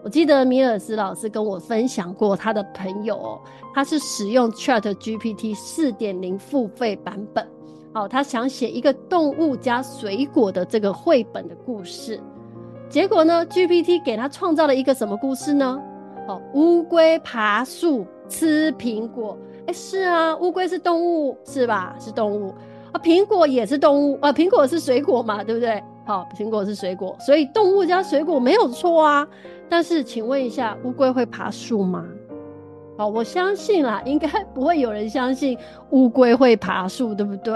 [0.03, 3.41] 我记得米尔斯老师跟我分享过，他的朋友哦，
[3.75, 7.47] 他是使用 ChatGPT 四点零付费版本。
[7.93, 12.21] 好，他想写一个动物加水果的这个绘本的故事，
[12.89, 15.81] 结果呢，GPT 给他创造了一个什么故事呢？
[16.29, 18.07] 哦，乌龟爬树。
[18.31, 19.37] 吃苹果，
[19.67, 21.97] 哎、是啊，乌龟是动物，是吧？
[21.99, 22.55] 是动物
[22.93, 25.83] 啊，苹果也是动物啊，苹果是水果嘛，对不对？
[26.07, 29.27] 好，苹果是水果，所以动物加水果没有错啊。
[29.71, 32.05] 但是，请问一下，乌龟会爬树吗？
[32.99, 35.57] 好，我相信啦，应该不会有人相信
[35.91, 37.55] 乌龟会爬树，对不对？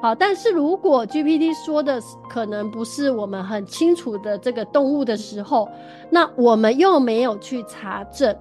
[0.00, 5.68] 好，但是如果 GPT 说的可能不是我们很清楚的这个动物的时候，
[6.10, 8.36] 那我们又没有去查证，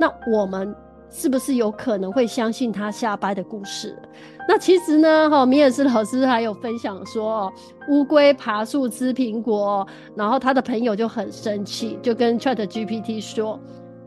[0.00, 0.74] 那我们。
[1.12, 3.94] 是不是有可能会相信他瞎掰的故事？
[4.48, 7.52] 那其实呢，哈，米尔斯老师还有分享说，
[7.88, 13.60] 乌龟爬树吃苹果，然后他的朋友就很生气，就跟 ChatGPT 说：“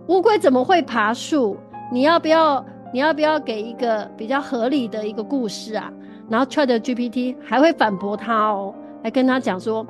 [0.10, 1.56] 乌龟怎么会爬树？
[1.92, 5.94] 你要不要，你要不要给一个比较合理的一个故事啊？”
[6.28, 9.86] 然后 ChatGPT 还会反驳他哦，还跟他讲说：“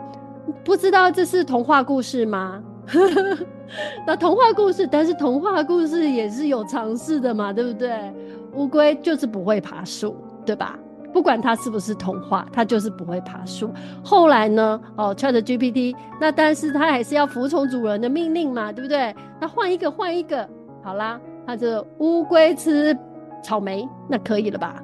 [0.66, 3.38] 不知道这是童话故事吗呵呵？”
[4.06, 8.14] 那童话故事，但是童话故事也是有常识的嘛，对不对？
[8.54, 10.78] 乌龟就是不会爬树，对吧？
[11.14, 13.72] 不管它是不是童话，它就是不会爬树。
[14.04, 14.80] 后来呢？
[14.98, 19.16] 哦，ChatGPT，那但是它还是要服从主人的命令嘛，对不对？
[19.40, 20.48] 那换一个，换一个，
[20.84, 22.98] 好啦，它这乌龟吃
[23.42, 24.76] 草莓，那可以了吧？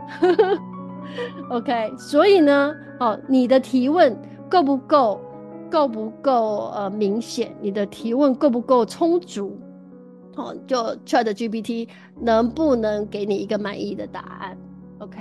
[1.51, 4.17] OK，所以呢，哦，你的提问
[4.49, 5.19] 够不够？
[5.71, 7.55] 够不够呃明显？
[7.61, 9.57] 你的提问够不够充足？
[10.35, 14.57] 哦，就 ChatGPT 能不能给你一个满意的答案
[14.99, 15.19] ？OK，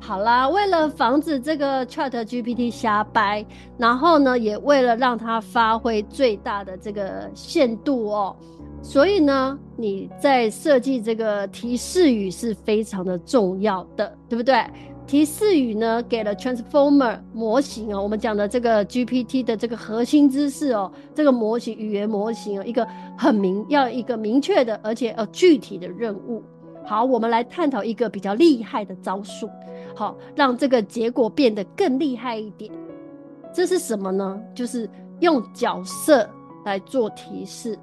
[0.00, 3.44] 好啦，为了防止这个 ChatGPT 瞎掰，
[3.76, 8.34] 然后呢，也为了让它发挥最大的这个限度哦，
[8.82, 14.64] 所以呢，你在设计这个提示语是非常的重要的，对不对？
[15.08, 26.42] 提示语呢，给了 Transformer 模型哦，我们讲的这个 GPT 的这个核心知识哦，这个模型语言模型哦，一个很明要一个明确的，而且呃具体的任务。
[26.84, 29.48] 好，我们来探讨一个比较厉害的招数，
[29.96, 32.70] 好，让这个结果变得更厉害一点。
[33.50, 34.38] 这是什么呢？
[34.54, 34.88] 就是
[35.20, 36.28] 用角色
[36.66, 37.78] 来做提示，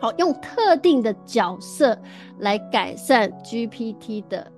[0.00, 1.98] 好，用特定的角色
[2.38, 4.50] 来改善 GPT 的。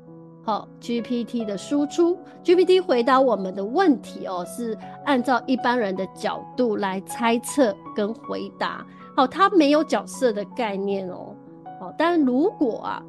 [0.44, 8.84] 好，GPT 的输出，GPT 回答我们的问题哦，是按照一般人的角度来猜测跟回答。
[9.16, 11.36] 好，它没有角色的概念哦。
[11.78, 13.00] 好，但如果啊，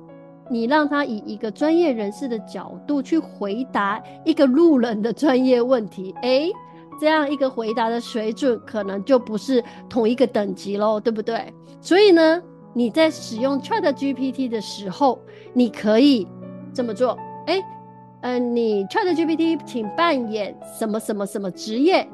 [0.48, 6.52] 你让他以一个专业人士的角度去回答一个路人的专业问题，诶，
[7.00, 11.52] 这样一个回答的水准可能就不是同一个等级喽，对不对？
[11.82, 12.39] 所以呢，
[12.76, 15.19] 你在使用 ChatGPT 的时候，
[15.52, 16.28] 你可以。
[16.74, 17.60] 这么做，哎，
[18.22, 22.08] 嗯、呃，你 ChatGPT，请扮演什么什么什么职业，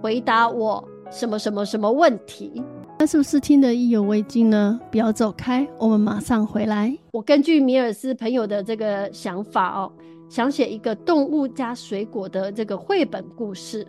[0.00, 2.62] 回答我什么什么什么问题。
[2.98, 4.80] 那是不是听得意犹未尽呢？
[4.90, 6.96] 不要走开，我们马上回来。
[7.12, 9.92] 我根据米尔斯朋友的这个想法哦，
[10.30, 13.86] 想写一个动物加水果的这个绘本故事。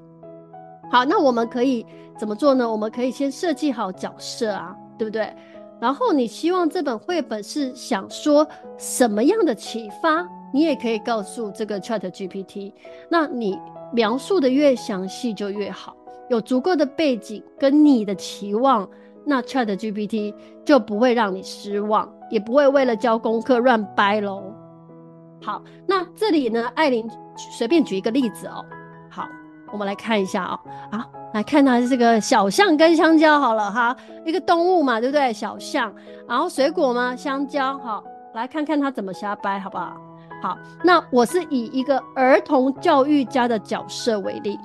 [0.91, 1.85] 好，那我们可以
[2.17, 2.69] 怎么做呢？
[2.69, 5.33] 我们可以先设计好角色啊，对不对？
[5.79, 10.27] 然后你希望这本绘本是想说什么样的启发？
[10.53, 12.73] 你也可以告诉这个 ChatGPT。
[13.09, 13.59] 那你
[13.93, 15.95] 描述的越详细就越好，
[16.29, 18.89] 有足够的背景跟你的期望，
[19.25, 20.33] 那 ChatGPT
[20.65, 24.41] 就不会让你失望，也不会为了交功课乱掰喽。
[25.43, 27.07] 好，那这里呢，艾琳
[27.57, 28.65] 随便举一个例子哦。
[29.09, 29.27] 好，
[29.71, 30.59] 我们来看一下哦。
[30.91, 31.07] 啊。
[31.33, 35.31] 来看它是这个小象跟香蕉好了哈，一个动物嘛，对不对？
[35.33, 35.93] 小象，
[36.27, 37.15] 然后水果吗？
[37.15, 39.97] 香蕉，好，来看看它怎么瞎掰，好不好？
[40.41, 44.57] 好，那我是以一个儿童教育家的角色为例，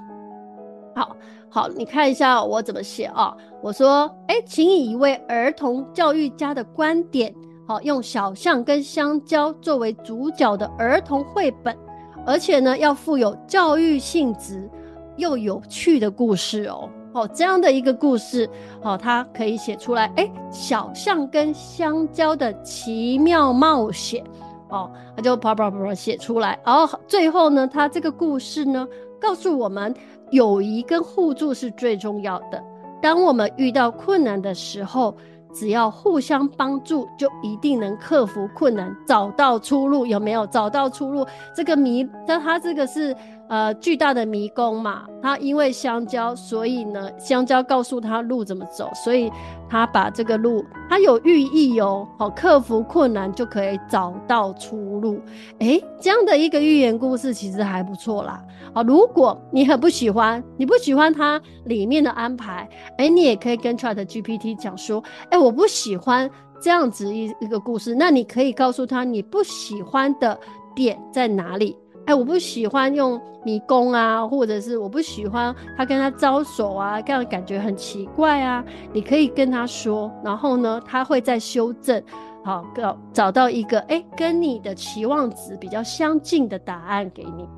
[0.95, 1.17] 好
[1.51, 3.37] 好，你看一下我怎么写啊？
[3.61, 7.35] 我说，哎，请以一位儿童教育家的观点，
[7.67, 11.77] 好，用小象跟香蕉作为主角的儿童绘本，
[12.25, 14.71] 而且呢，要富有教育性质。
[15.17, 18.49] 又有趣的故事哦，哦，这样的一个故事，
[18.83, 24.25] 哦，它可以写出来，哎，小象跟香蕉的奇妙冒险，
[24.71, 28.87] 哦，它就啪啪啪写出来，然后最后呢，它这个故事呢，
[29.21, 29.95] 告诉我们
[30.31, 32.63] 友谊跟互助是最重要的。
[33.03, 35.15] 当我们遇到困难的时候，
[35.53, 40.07] 只要互相帮助，就一定能克服困难，找到出路。
[40.07, 41.27] 有没有找到出路？
[41.55, 43.15] 这个谜，那它这个是。
[43.49, 49.31] 呃，巨大的迷宫嘛，他因为香蕉，所以呢，香蕉告诉他路怎么走，所以
[49.69, 55.21] 他把这个路，他有寓意哦，好，克服困难就可以找到出路。
[55.59, 58.43] 诶，这样的一个寓言故事其实还不错啦。
[58.73, 70.39] 好，如果你很不喜欢，你不喜欢它里面的安排，诶，你也可以跟 ChatGPT 讲说，诶，我不喜欢这样子一一个故事，那你可以告诉他你不喜欢的
[70.75, 71.77] 点在哪里。
[72.07, 78.65] 哎，我不喜欢用迷宫啊，或者是我不喜欢他跟他招手啊，这样感觉很奇怪啊。
[78.93, 82.03] 你可以跟他说，然后呢，他会再修正，
[82.45, 87.49] 好，找找到一个哎，跟你的期望值比较相近的答案给你。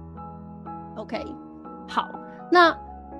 [0.97, 1.25] OK，
[1.89, 2.09] 好，
[2.51, 2.77] 那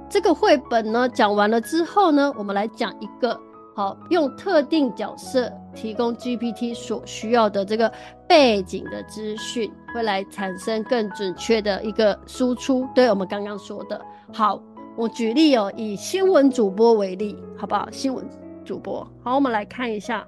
[0.09, 3.41] 这个绘本呢讲完了之后呢，我们来讲一个。
[3.77, 7.93] 好，用特定角色提供 GPT 所需要的这个
[8.29, 12.89] 背景的资讯，会来产生更准确的一个输出。
[12.95, 14.01] 对我们刚刚说的，
[14.33, 14.63] 好，
[14.97, 17.89] 我举例哦，以新闻主播为例，好不好？
[17.91, 18.25] 新闻
[18.65, 20.25] 主播，好，我们来看一下。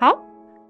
[0.00, 0.18] 好，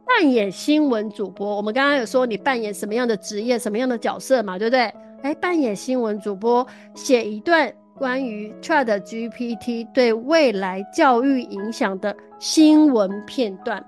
[0.05, 4.93] 扮演新闻主播，我们刚刚有说你扮演什么样的职业、什么样的角色嘛，对不对？
[5.23, 7.73] 哎，扮演新闻主播，写一段。
[7.99, 13.83] 关于 ChatGPT 对未来教育影响的新闻片段，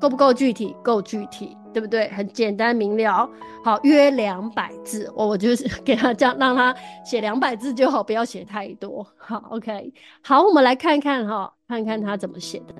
[0.00, 0.74] 够不够具体？
[0.82, 2.08] 够具体，对不对？
[2.08, 3.28] 很简单明了。
[3.64, 9.06] 好，约两百字，我我就是给他这样，让他写两百字就好，不要写太多。
[9.16, 9.92] 好，OK。
[10.22, 12.74] 好，我们来看看哈，看看他怎么写的。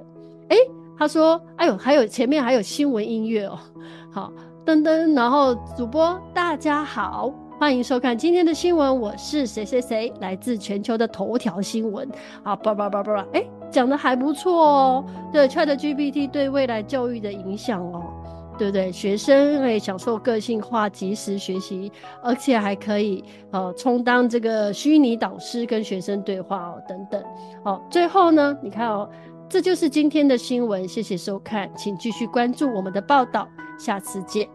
[0.48, 0.56] 哎，
[0.98, 3.58] 他说，哎呦，还有前面还有新闻音乐哦。
[4.12, 4.32] 好，
[4.64, 7.32] 噔噔，然后主播大家好。
[7.58, 12.06] 欢迎收看今天的新闻，我是谁谁谁，来自全球的头条新闻。
[12.42, 15.04] 啊，叭叭叭叭，哎，讲的还不错哦。
[15.32, 18.02] 对，ChatGPT 对未来教育的影响哦，
[18.58, 18.92] 对不对？
[18.92, 21.90] 学生会享受个性化、即时学习，
[22.22, 27.24] 而且还可以呃充当这个虚拟导师跟学生对话哦，等等。
[27.64, 29.08] 哦，最后呢，你看哦，
[29.48, 30.86] 这就是今天的新闻。
[30.86, 33.48] 谢谢收看，请继续关注我们的报道，
[33.78, 34.46] 下次见。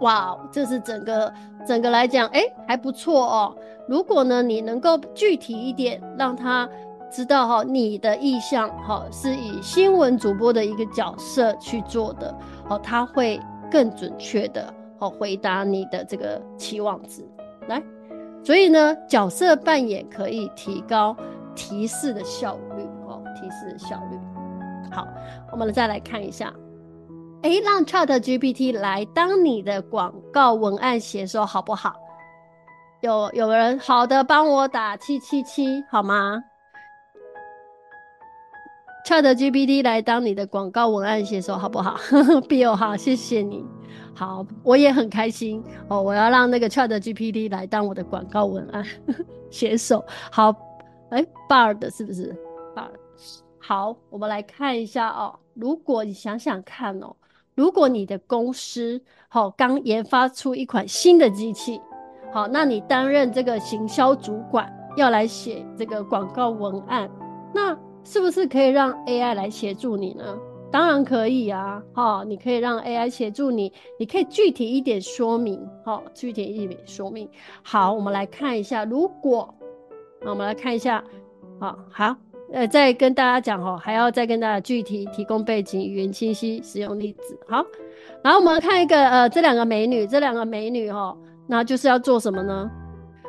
[0.00, 1.32] 哇，这是整个
[1.66, 3.56] 整个来讲，哎，还不错哦。
[3.86, 6.68] 如果呢，你能够具体一点，让他
[7.10, 12.34] 知道哈，你的意向哈是以新闻主播的一个角色去做的，
[12.68, 13.40] 哦，他会
[13.70, 17.22] 更准确的哦回答你的这个期望值。
[17.68, 17.82] 来，
[18.42, 21.16] 所以呢，角色扮演可以提高
[21.54, 24.18] 提示的效率哦，提示的效率。
[24.90, 25.06] 好，
[25.52, 26.52] 我们再来看一下。
[27.42, 31.94] 哎，让 ChatGPT 来当你的广告文案写手，好不好？
[33.00, 36.44] 有有人好的，帮我打七七七好吗
[39.06, 41.96] ？ChatGPT 来当你的广告文案写手，好不好？
[42.46, 43.64] Bill 好，谢谢你。
[44.14, 46.02] 好，我也很开心哦。
[46.02, 48.84] 我要让那个 ChatGPT 来当我的广告文案
[49.50, 50.04] 写手。
[50.30, 50.54] 好，
[51.08, 52.36] 哎，Bard 是不是
[52.76, 52.90] ？Bard。
[53.58, 55.38] 好，我们来看一下哦。
[55.54, 57.16] 如果你想想看哦。
[57.60, 58.98] 如果你的公司
[59.28, 61.78] 好刚研发出一款新的机器，
[62.32, 67.10] 好，那你担任这个行销主管，要来写这个广告文案，
[67.52, 70.38] 那是不是可以让 AI 来协助你呢？
[70.72, 77.28] 当然可以啊，哈，你可以让 AI 协助你，你可以具体一点说明，好，具体一点说明。
[77.62, 79.54] 好，我们来看一下，如果，
[80.22, 81.04] 那我们来看一下，
[81.60, 82.16] 好，好。
[82.52, 87.38] 呃，再跟大家讲哦，还要再跟大家具体提供背景、语言清晰、使用例子。
[87.48, 87.64] 好，
[88.22, 92.70] 然后我们看一个呃，这两个美女，这两个美女哈，那就是要做什么呢？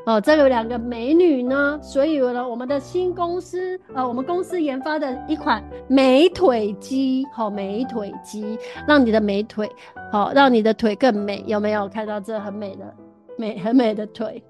[0.07, 8.57] 哦，这有两个美女呢，所以呢，我们的新公司呃，我们公司研发的一款美腿肌，好，美腿肌，
[8.88, 9.69] 让你的美腿
[10.11, 12.91] 好，让你的腿更美，有没有看到这很美的
[13.38, 14.43] 美很美的腿？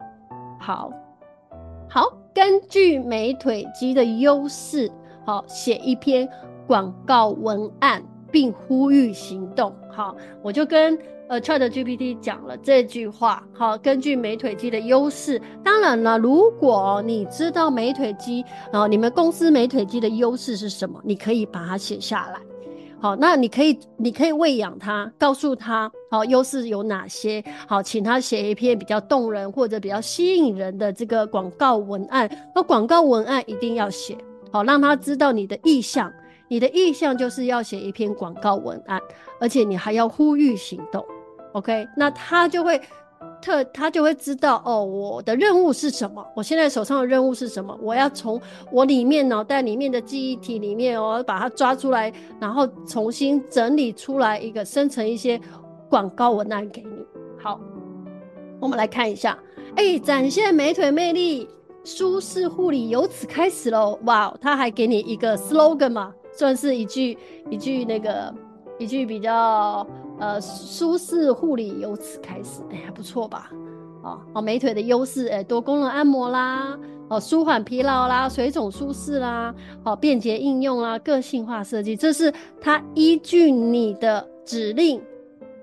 [0.58, 0.90] 好，
[1.90, 2.21] 好。
[2.34, 4.90] 根据美腿肌的优势，
[5.26, 6.28] 好，写一篇
[6.66, 8.02] 广告文案，
[8.32, 9.76] 并呼吁行动。
[9.92, 13.44] 好，我就跟呃 ChatGPT 讲了这句话。
[13.54, 22.40] 好，根据美腿肌的优势，当然了，如果你知道美腿肌，然后你们公司美腿肌的优势是什么，你可以把它写下来。
[23.02, 27.44] 好，那你可以，你可以喂养他，告诉他，好，优势有哪些？
[27.68, 32.30] 好，请他写一篇比较动人或者比较吸引人的这个广告文案。
[32.54, 34.16] 那广告文案一定要写，
[34.52, 36.14] 好，让他知道你的意向。
[36.48, 39.02] 你的意向就是要写一篇广告文案，
[39.40, 41.04] 而且你还要呼吁行动。
[41.54, 42.80] OK，那他就会。
[43.42, 46.26] 特他就会知道哦，我的任务是什么？
[46.36, 47.78] 我现在手上的任务是什么？
[47.82, 48.40] 我要从
[48.72, 55.40] 我里面脑袋里面的记忆体里面，我要把它抓出来，然后重新整理出来一个生成一些
[55.90, 57.06] 广告文案给你。
[57.38, 57.60] 好，
[58.60, 59.38] 我们来看一下，
[59.76, 61.50] 哎、展现美腿魅力，
[61.84, 64.00] 舒适护理由此开始喽！
[64.06, 67.18] 哇，他还给你一个 slogan 嘛，算是一句
[67.50, 68.34] 一句那个
[68.78, 69.86] 一句比较。
[70.22, 73.50] 呃，舒适护理由此开始，哎，还不错吧？
[74.04, 76.78] 哦哦，美腿的优势，哎，多功能按摩啦，
[77.10, 79.54] 哦，舒缓疲劳啦，水肿舒适啦，
[79.84, 85.02] 哦，便捷应用啦，个性化设计，这是他依据你的指令，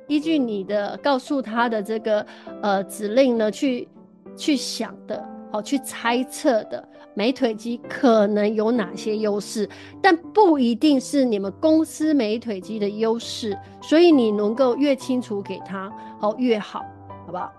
[0.09, 2.27] 依据你的告诉他的这个
[2.61, 3.89] 呃指令呢，去
[4.37, 6.89] 去想的，哦，去猜测的。
[7.15, 9.69] 美腿肌可能有哪些优势，
[10.01, 15.91] 但不一定是你们公司美腿肌的优势，所以你能够越清楚给他，
[16.21, 16.85] 好越好，
[17.27, 17.53] 好不好？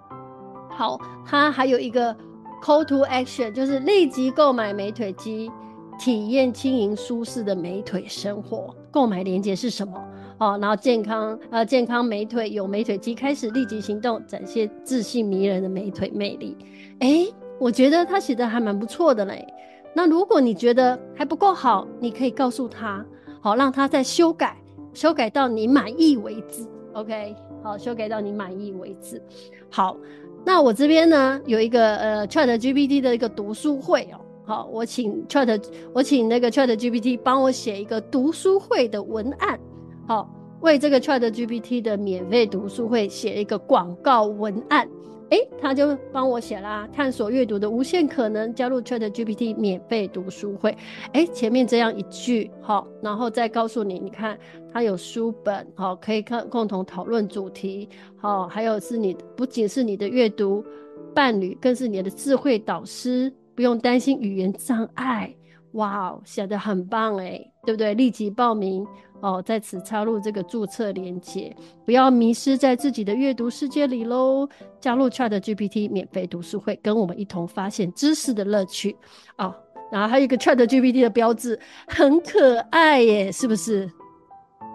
[0.69, 2.15] 好，它还有一个
[2.63, 5.51] call to action，就是立即购买美腿肌，
[5.99, 8.73] 体验轻盈舒适的美腿生活。
[8.91, 10.01] 购买链接是什么？
[10.39, 16.55] 哦，然后健康呃健康美腿有美腿肌开始立即行动，展现自信迷人的美腿魅力。
[16.99, 19.45] 诶我觉得他写的还蛮不错的嘞。
[19.93, 23.05] 那如果你觉得还不够好，你可以告诉他，
[23.41, 24.55] 好，让他再修改，
[24.93, 26.65] 修改到你满意为止。
[26.93, 29.21] OK，好，修改到你满意为止。
[29.69, 29.97] 好，
[30.45, 34.21] 那我这边呢有一个呃 ChatGPT 的一个读书会哦。
[34.45, 39.59] 好，我请 Chat，我请那个 ChatGPT 帮我写一个读书会的文案。
[40.07, 40.29] 好，
[40.61, 44.87] 为这个 ChatGPT 的免费读书会写一个广告文案。
[45.29, 50.75] 哎，他就帮我写啦，探索阅读的无限可能，加入 ChatGPT 免费读书会。
[51.13, 54.35] 哎，前面这样一句，好，然后再告诉你，你看
[54.73, 57.87] 它有书本，好，可以看共同讨论主题，
[58.17, 60.65] 好，还有是你不仅是你的阅读
[61.13, 65.31] 伴侣，更是你的智慧导师，不用担心语言障碍。
[65.73, 67.93] 哇哦，写得很棒哎，对不对？
[67.93, 68.83] 立即报名。
[69.21, 71.55] 哦，在此插入这个注册连接，
[71.85, 74.47] 不要迷失在自己的阅读世界里喽！
[74.79, 78.95] 加入 ChatGPT 免费读书会，跟我们一同发现知识的乐趣
[79.37, 79.53] 哦。
[79.91, 83.89] 然后还有一个 ChatGPT 的标志，很可爱耶，是不是？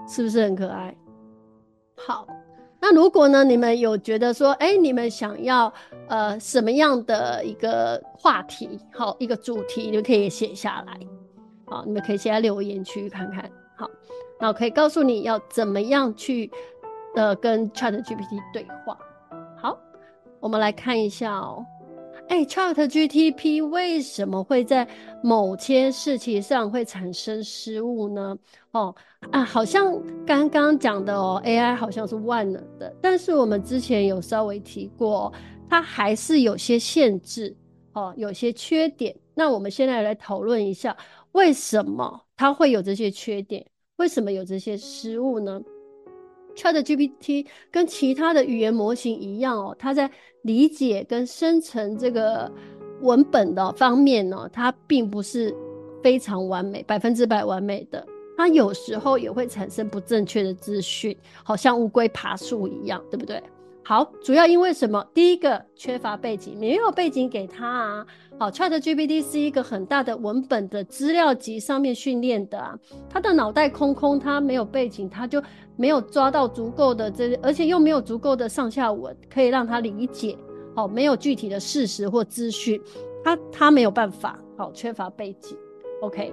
[0.07, 0.95] 是不是很可爱？
[1.97, 2.26] 好，
[2.78, 5.72] 那如果呢，你们有觉得说，哎，你们想要
[6.09, 11.01] 呃什么样的一个话题，好，一个主题，你们可以写下来，
[11.64, 13.63] 好，你们可以写在留言区看看，好。
[14.41, 16.51] 那我可以告诉你要怎么样去，
[17.14, 18.99] 呃，跟 ChatGPT 对话。
[19.57, 19.78] 好，
[20.41, 21.64] 我们来看一下哦。
[22.28, 24.89] 哎，ChatGPT 为什么会在
[25.22, 28.37] 某些事情上会产生失误呢？
[28.70, 28.95] 哦
[29.30, 35.30] 啊，好像刚刚讲的哦，AI 好像是万能的，但是我们之前有稍微提过，
[35.68, 37.55] 它还是有些限制
[37.93, 39.14] 哦，有些缺点。
[39.35, 40.97] 那我们现在来讨论一下，
[41.32, 43.66] 为什么它会有这些缺点？
[43.97, 45.61] 为什么有这些失误呢
[46.57, 50.11] ？ChatGPT 跟其他的语言模型一样哦，它在
[50.42, 52.51] 理解跟生成这个
[53.03, 55.55] 文本的方面呢，它并不是
[56.03, 58.05] 非常完美、百分之百完美的。
[58.36, 63.40] 它有时候也会产生不正确的资讯，好像乌龟爬树一样，对不对？
[63.87, 65.07] 好，主要因为什么？
[65.12, 68.07] 第一个，缺乏背景，没有背景给他啊。
[68.39, 72.78] 好，ChatGPT 是一个很大的文本的资料集上面训练的啊，
[73.11, 75.43] 他的脑袋空空，他没有背景，他就
[75.76, 80.35] 没有抓到足够的这，而且又没有足够的上下文可以让他理解。
[80.74, 82.80] 好，没有具体的事实或资讯，
[83.22, 84.39] 他他没有办法。
[84.57, 85.55] 好，缺乏背景
[86.01, 86.32] ，OK，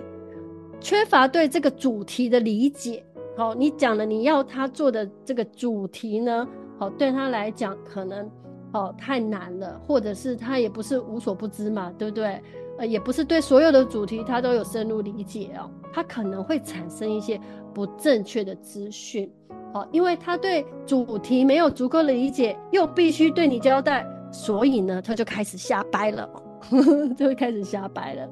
[0.80, 3.04] 缺乏对这个主题的理解。
[3.36, 6.48] 好，你讲了你要他做的这个主题呢？
[6.82, 8.28] 好，对他来讲可能
[8.74, 12.42] 哦太难了，或者是他也不是无所不知嘛，对不对？
[12.80, 17.40] 呃，也不是对所有的主题他都有深入理解哦，他可能会产生一些
[17.72, 19.32] 不正确的资讯，
[19.76, 26.28] 哦，因为他对主题没有足够的理解，又必须对你交代，所以呢，他就开始瞎掰了，
[27.16, 28.28] 就会开始瞎掰了，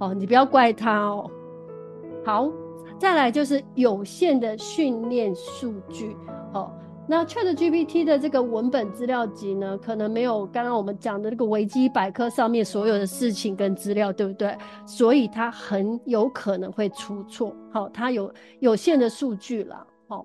[0.00, 1.30] 哦，你不要怪他哦。
[2.22, 2.52] 好，
[2.98, 6.14] 再来就是有限的训练数据，
[6.52, 6.70] 哦。
[7.06, 14.56] 那 ChatGPT 的这个文本资料集呢，可能没有刚刚我们讲的那个维基百科上面所有的事情跟资料，对不对？
[14.86, 17.54] 所以它很有可能会出错。
[17.70, 19.86] 好，它有有限的数据啦。
[20.08, 20.24] 好，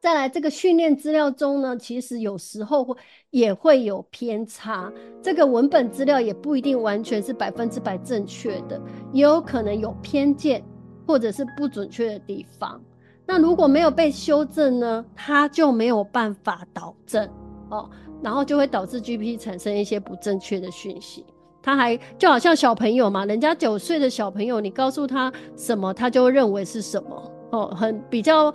[0.00, 2.96] 再来这个训练资料中呢，其实有时候会
[3.28, 4.90] 也会有偏差。
[5.20, 8.80] 这个文本资料也不一定完全是百分之百正确的，
[9.12, 10.64] 也有可能有偏见
[11.06, 12.82] 或者是不准确的地方。
[13.26, 17.28] 那如果没有被修正呢，它就没有办法导正
[17.70, 17.88] 哦，
[18.20, 21.24] 然后就会导致 G P 产生一些不正确的讯息。
[21.62, 28.52] 它还就好像小朋友嘛，人家九岁的小朋友，你告诉他什么，他就认为是什么哦，很比较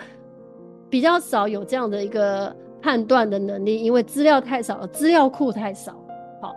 [0.90, 5.94] 比较少有这样的一个判断的能力，因为资料太少了，资料库太少。
[6.42, 6.54] 好，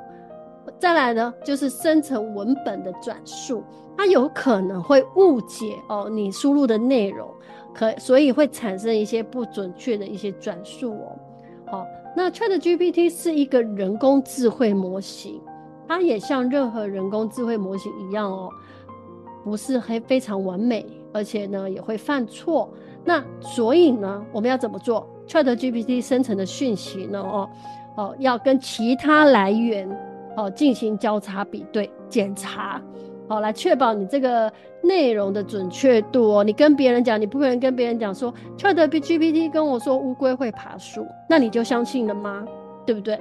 [0.79, 3.63] 再来呢，就是生成文本的转述，
[3.97, 7.29] 它有可能会误解哦你输入的内容。
[7.81, 11.19] 可所以会产生一些不准确的一些转述哦。
[11.65, 15.41] 好，那 ChatGPT 是一个人工智慧模型，
[15.89, 18.51] 它也像任何人工智慧模型一样哦，
[19.43, 22.71] 不是很非常完美，而且呢也会犯错。
[23.03, 27.19] 那所以呢，我们要怎么做？ChatGPT 生成的讯息呢？
[27.19, 27.49] 哦
[27.97, 29.89] 哦，要跟其他来源
[30.37, 32.83] 哦进行交叉比对检查。
[33.31, 34.53] 好，来确保你这个
[34.83, 36.43] 内容的准确度哦。
[36.43, 42.45] 你跟别人讲，你不可能跟别人讲说，ChatGPT 跟我说乌龟会爬树，那你就相信了吗？
[42.85, 43.17] 对不对？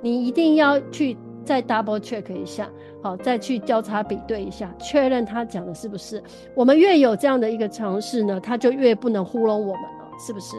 [0.00, 2.70] 你一定要去再 double check 一下，
[3.02, 6.22] 好，再去交叉比对一下，确认他讲的是不是。
[6.54, 10.56] 我们越有这样的一个尝试呢，他就越不能糊弄我们了，是不是？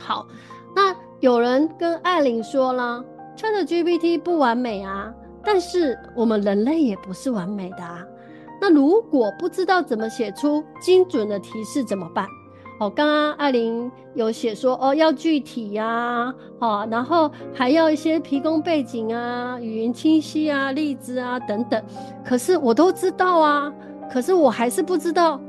[0.00, 0.26] 好，
[0.74, 3.04] 那有人跟艾琳说了
[3.36, 5.12] ，ChatGPT 不完美啊。
[5.44, 8.04] 但是我们人类也不是完美的啊。
[8.60, 12.26] 那如果不知道怎么写出精准的提示怎么办？
[12.80, 21.82] 哦，刚刚艾琳有写说哦，要具体呀，啊，哦，然后还要一些提供背景啊，语音清晰啊，例子啊等等。
[22.24, 23.72] 可是我都知道啊，
[24.12, 25.40] 可是我还是不知道。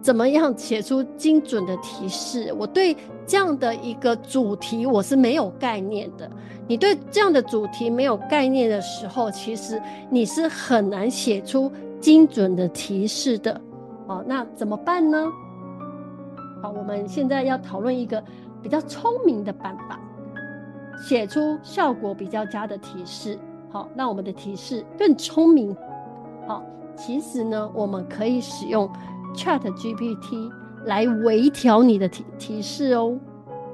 [0.00, 2.54] 怎么样写出精准的提示？
[2.56, 2.96] 我对
[3.28, 6.28] 这样的一个主题我是没有概念的。
[6.66, 11.70] 你对这样的主题没有概念的时候，其实你是很难写出
[12.00, 13.60] 精准的提示的。
[14.06, 15.30] 哦，那怎么办呢？
[16.62, 18.22] 好，我们现在要讨论一个
[18.62, 20.00] 比较聪明的办法，
[21.06, 23.38] 写出效果比较佳的提示。
[23.70, 25.76] 好，让我们的提示更聪明。
[26.46, 26.64] 好，
[26.96, 28.90] 其实呢，我们可以使用。
[29.36, 30.50] ChatGPT
[30.84, 33.18] 来微调你的提提示哦，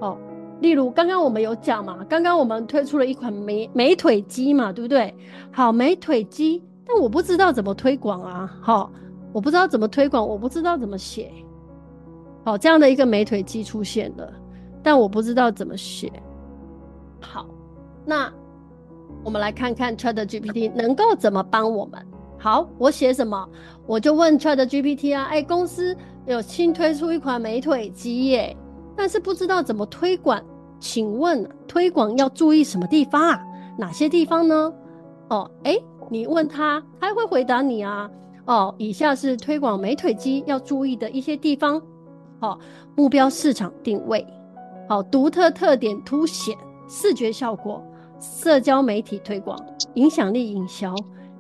[0.00, 0.18] 哦，
[0.60, 5.14] 例如刚刚我们有讲嘛，刚刚我们推出了一款美美腿机嘛，对不对？
[5.52, 8.90] 好，美腿机，但我不知道怎么推广啊，好，
[9.32, 11.32] 我不知道怎么推广，我不知道怎么写，
[12.44, 14.32] 好，这样的一个美腿机出现了，
[14.82, 16.12] 但我不知道怎么写，
[17.20, 17.46] 好，
[18.04, 18.32] 那
[19.22, 22.04] 我们来看看 ChatGPT 能够怎么帮我们。
[22.44, 23.48] 好，我写什么？
[23.86, 28.54] 我就问 ChatGPT 啊，哎，公司有新推出一款美腿机耶，
[28.94, 30.38] 但是不知道怎么推广，
[30.78, 33.42] 请问推广要注意什么地方啊？
[33.78, 34.70] 哪些地方呢？
[35.30, 35.74] 哦，哎，
[36.10, 38.10] 你问他，他会回答你啊。
[38.44, 41.80] 哦，以下是推广美腿肌要注意的一些地方。
[42.40, 42.58] 好，
[42.94, 44.26] 目标市场定位，
[44.86, 46.54] 好，独特特点凸显，
[46.90, 47.82] 视觉效果，
[48.20, 49.58] 社交媒体推广，
[49.94, 50.94] 影响力营销，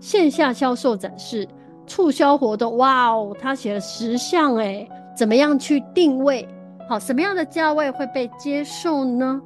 [0.04, 1.48] 线下销售展示，
[1.86, 2.76] 促销活动。
[2.76, 4.86] 哇哦，他写了十项诶，
[5.16, 6.46] 怎么样去定位？
[6.86, 9.40] 好，什么样的价位会被接受呢？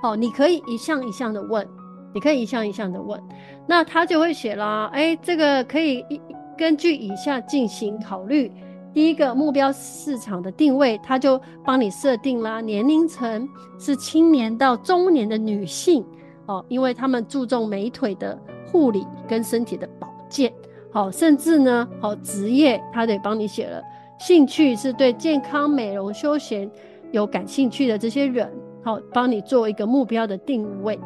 [0.00, 1.68] 好，你可以一项一项的问，
[2.14, 3.22] 你可以一项一项的问，
[3.66, 4.88] 那他就会写啦。
[4.94, 6.18] 哎，这个可以一
[6.56, 8.50] 根据以下进行考虑。
[8.94, 13.46] 第一个目标市场的定位，他就帮你设定啦，年龄层
[13.78, 16.02] 是青年到中年的女性
[16.46, 18.40] 哦，因为他们注重美腿的
[18.70, 20.52] 护理跟身体的保健。
[20.90, 23.82] 好，甚至呢，好职业他得帮你写了，
[24.18, 26.70] 兴趣是对健康、美容、休闲
[27.12, 28.50] 有感兴趣的这些人，
[28.82, 30.98] 好，帮你做一个目标的定位。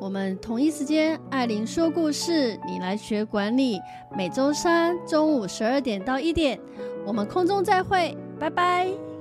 [0.00, 3.80] 我们同一时间，艾琳说故事，你来学管理。
[4.16, 6.58] 每周三中午十二点到一点，
[7.06, 9.13] 我们空中再会，拜拜。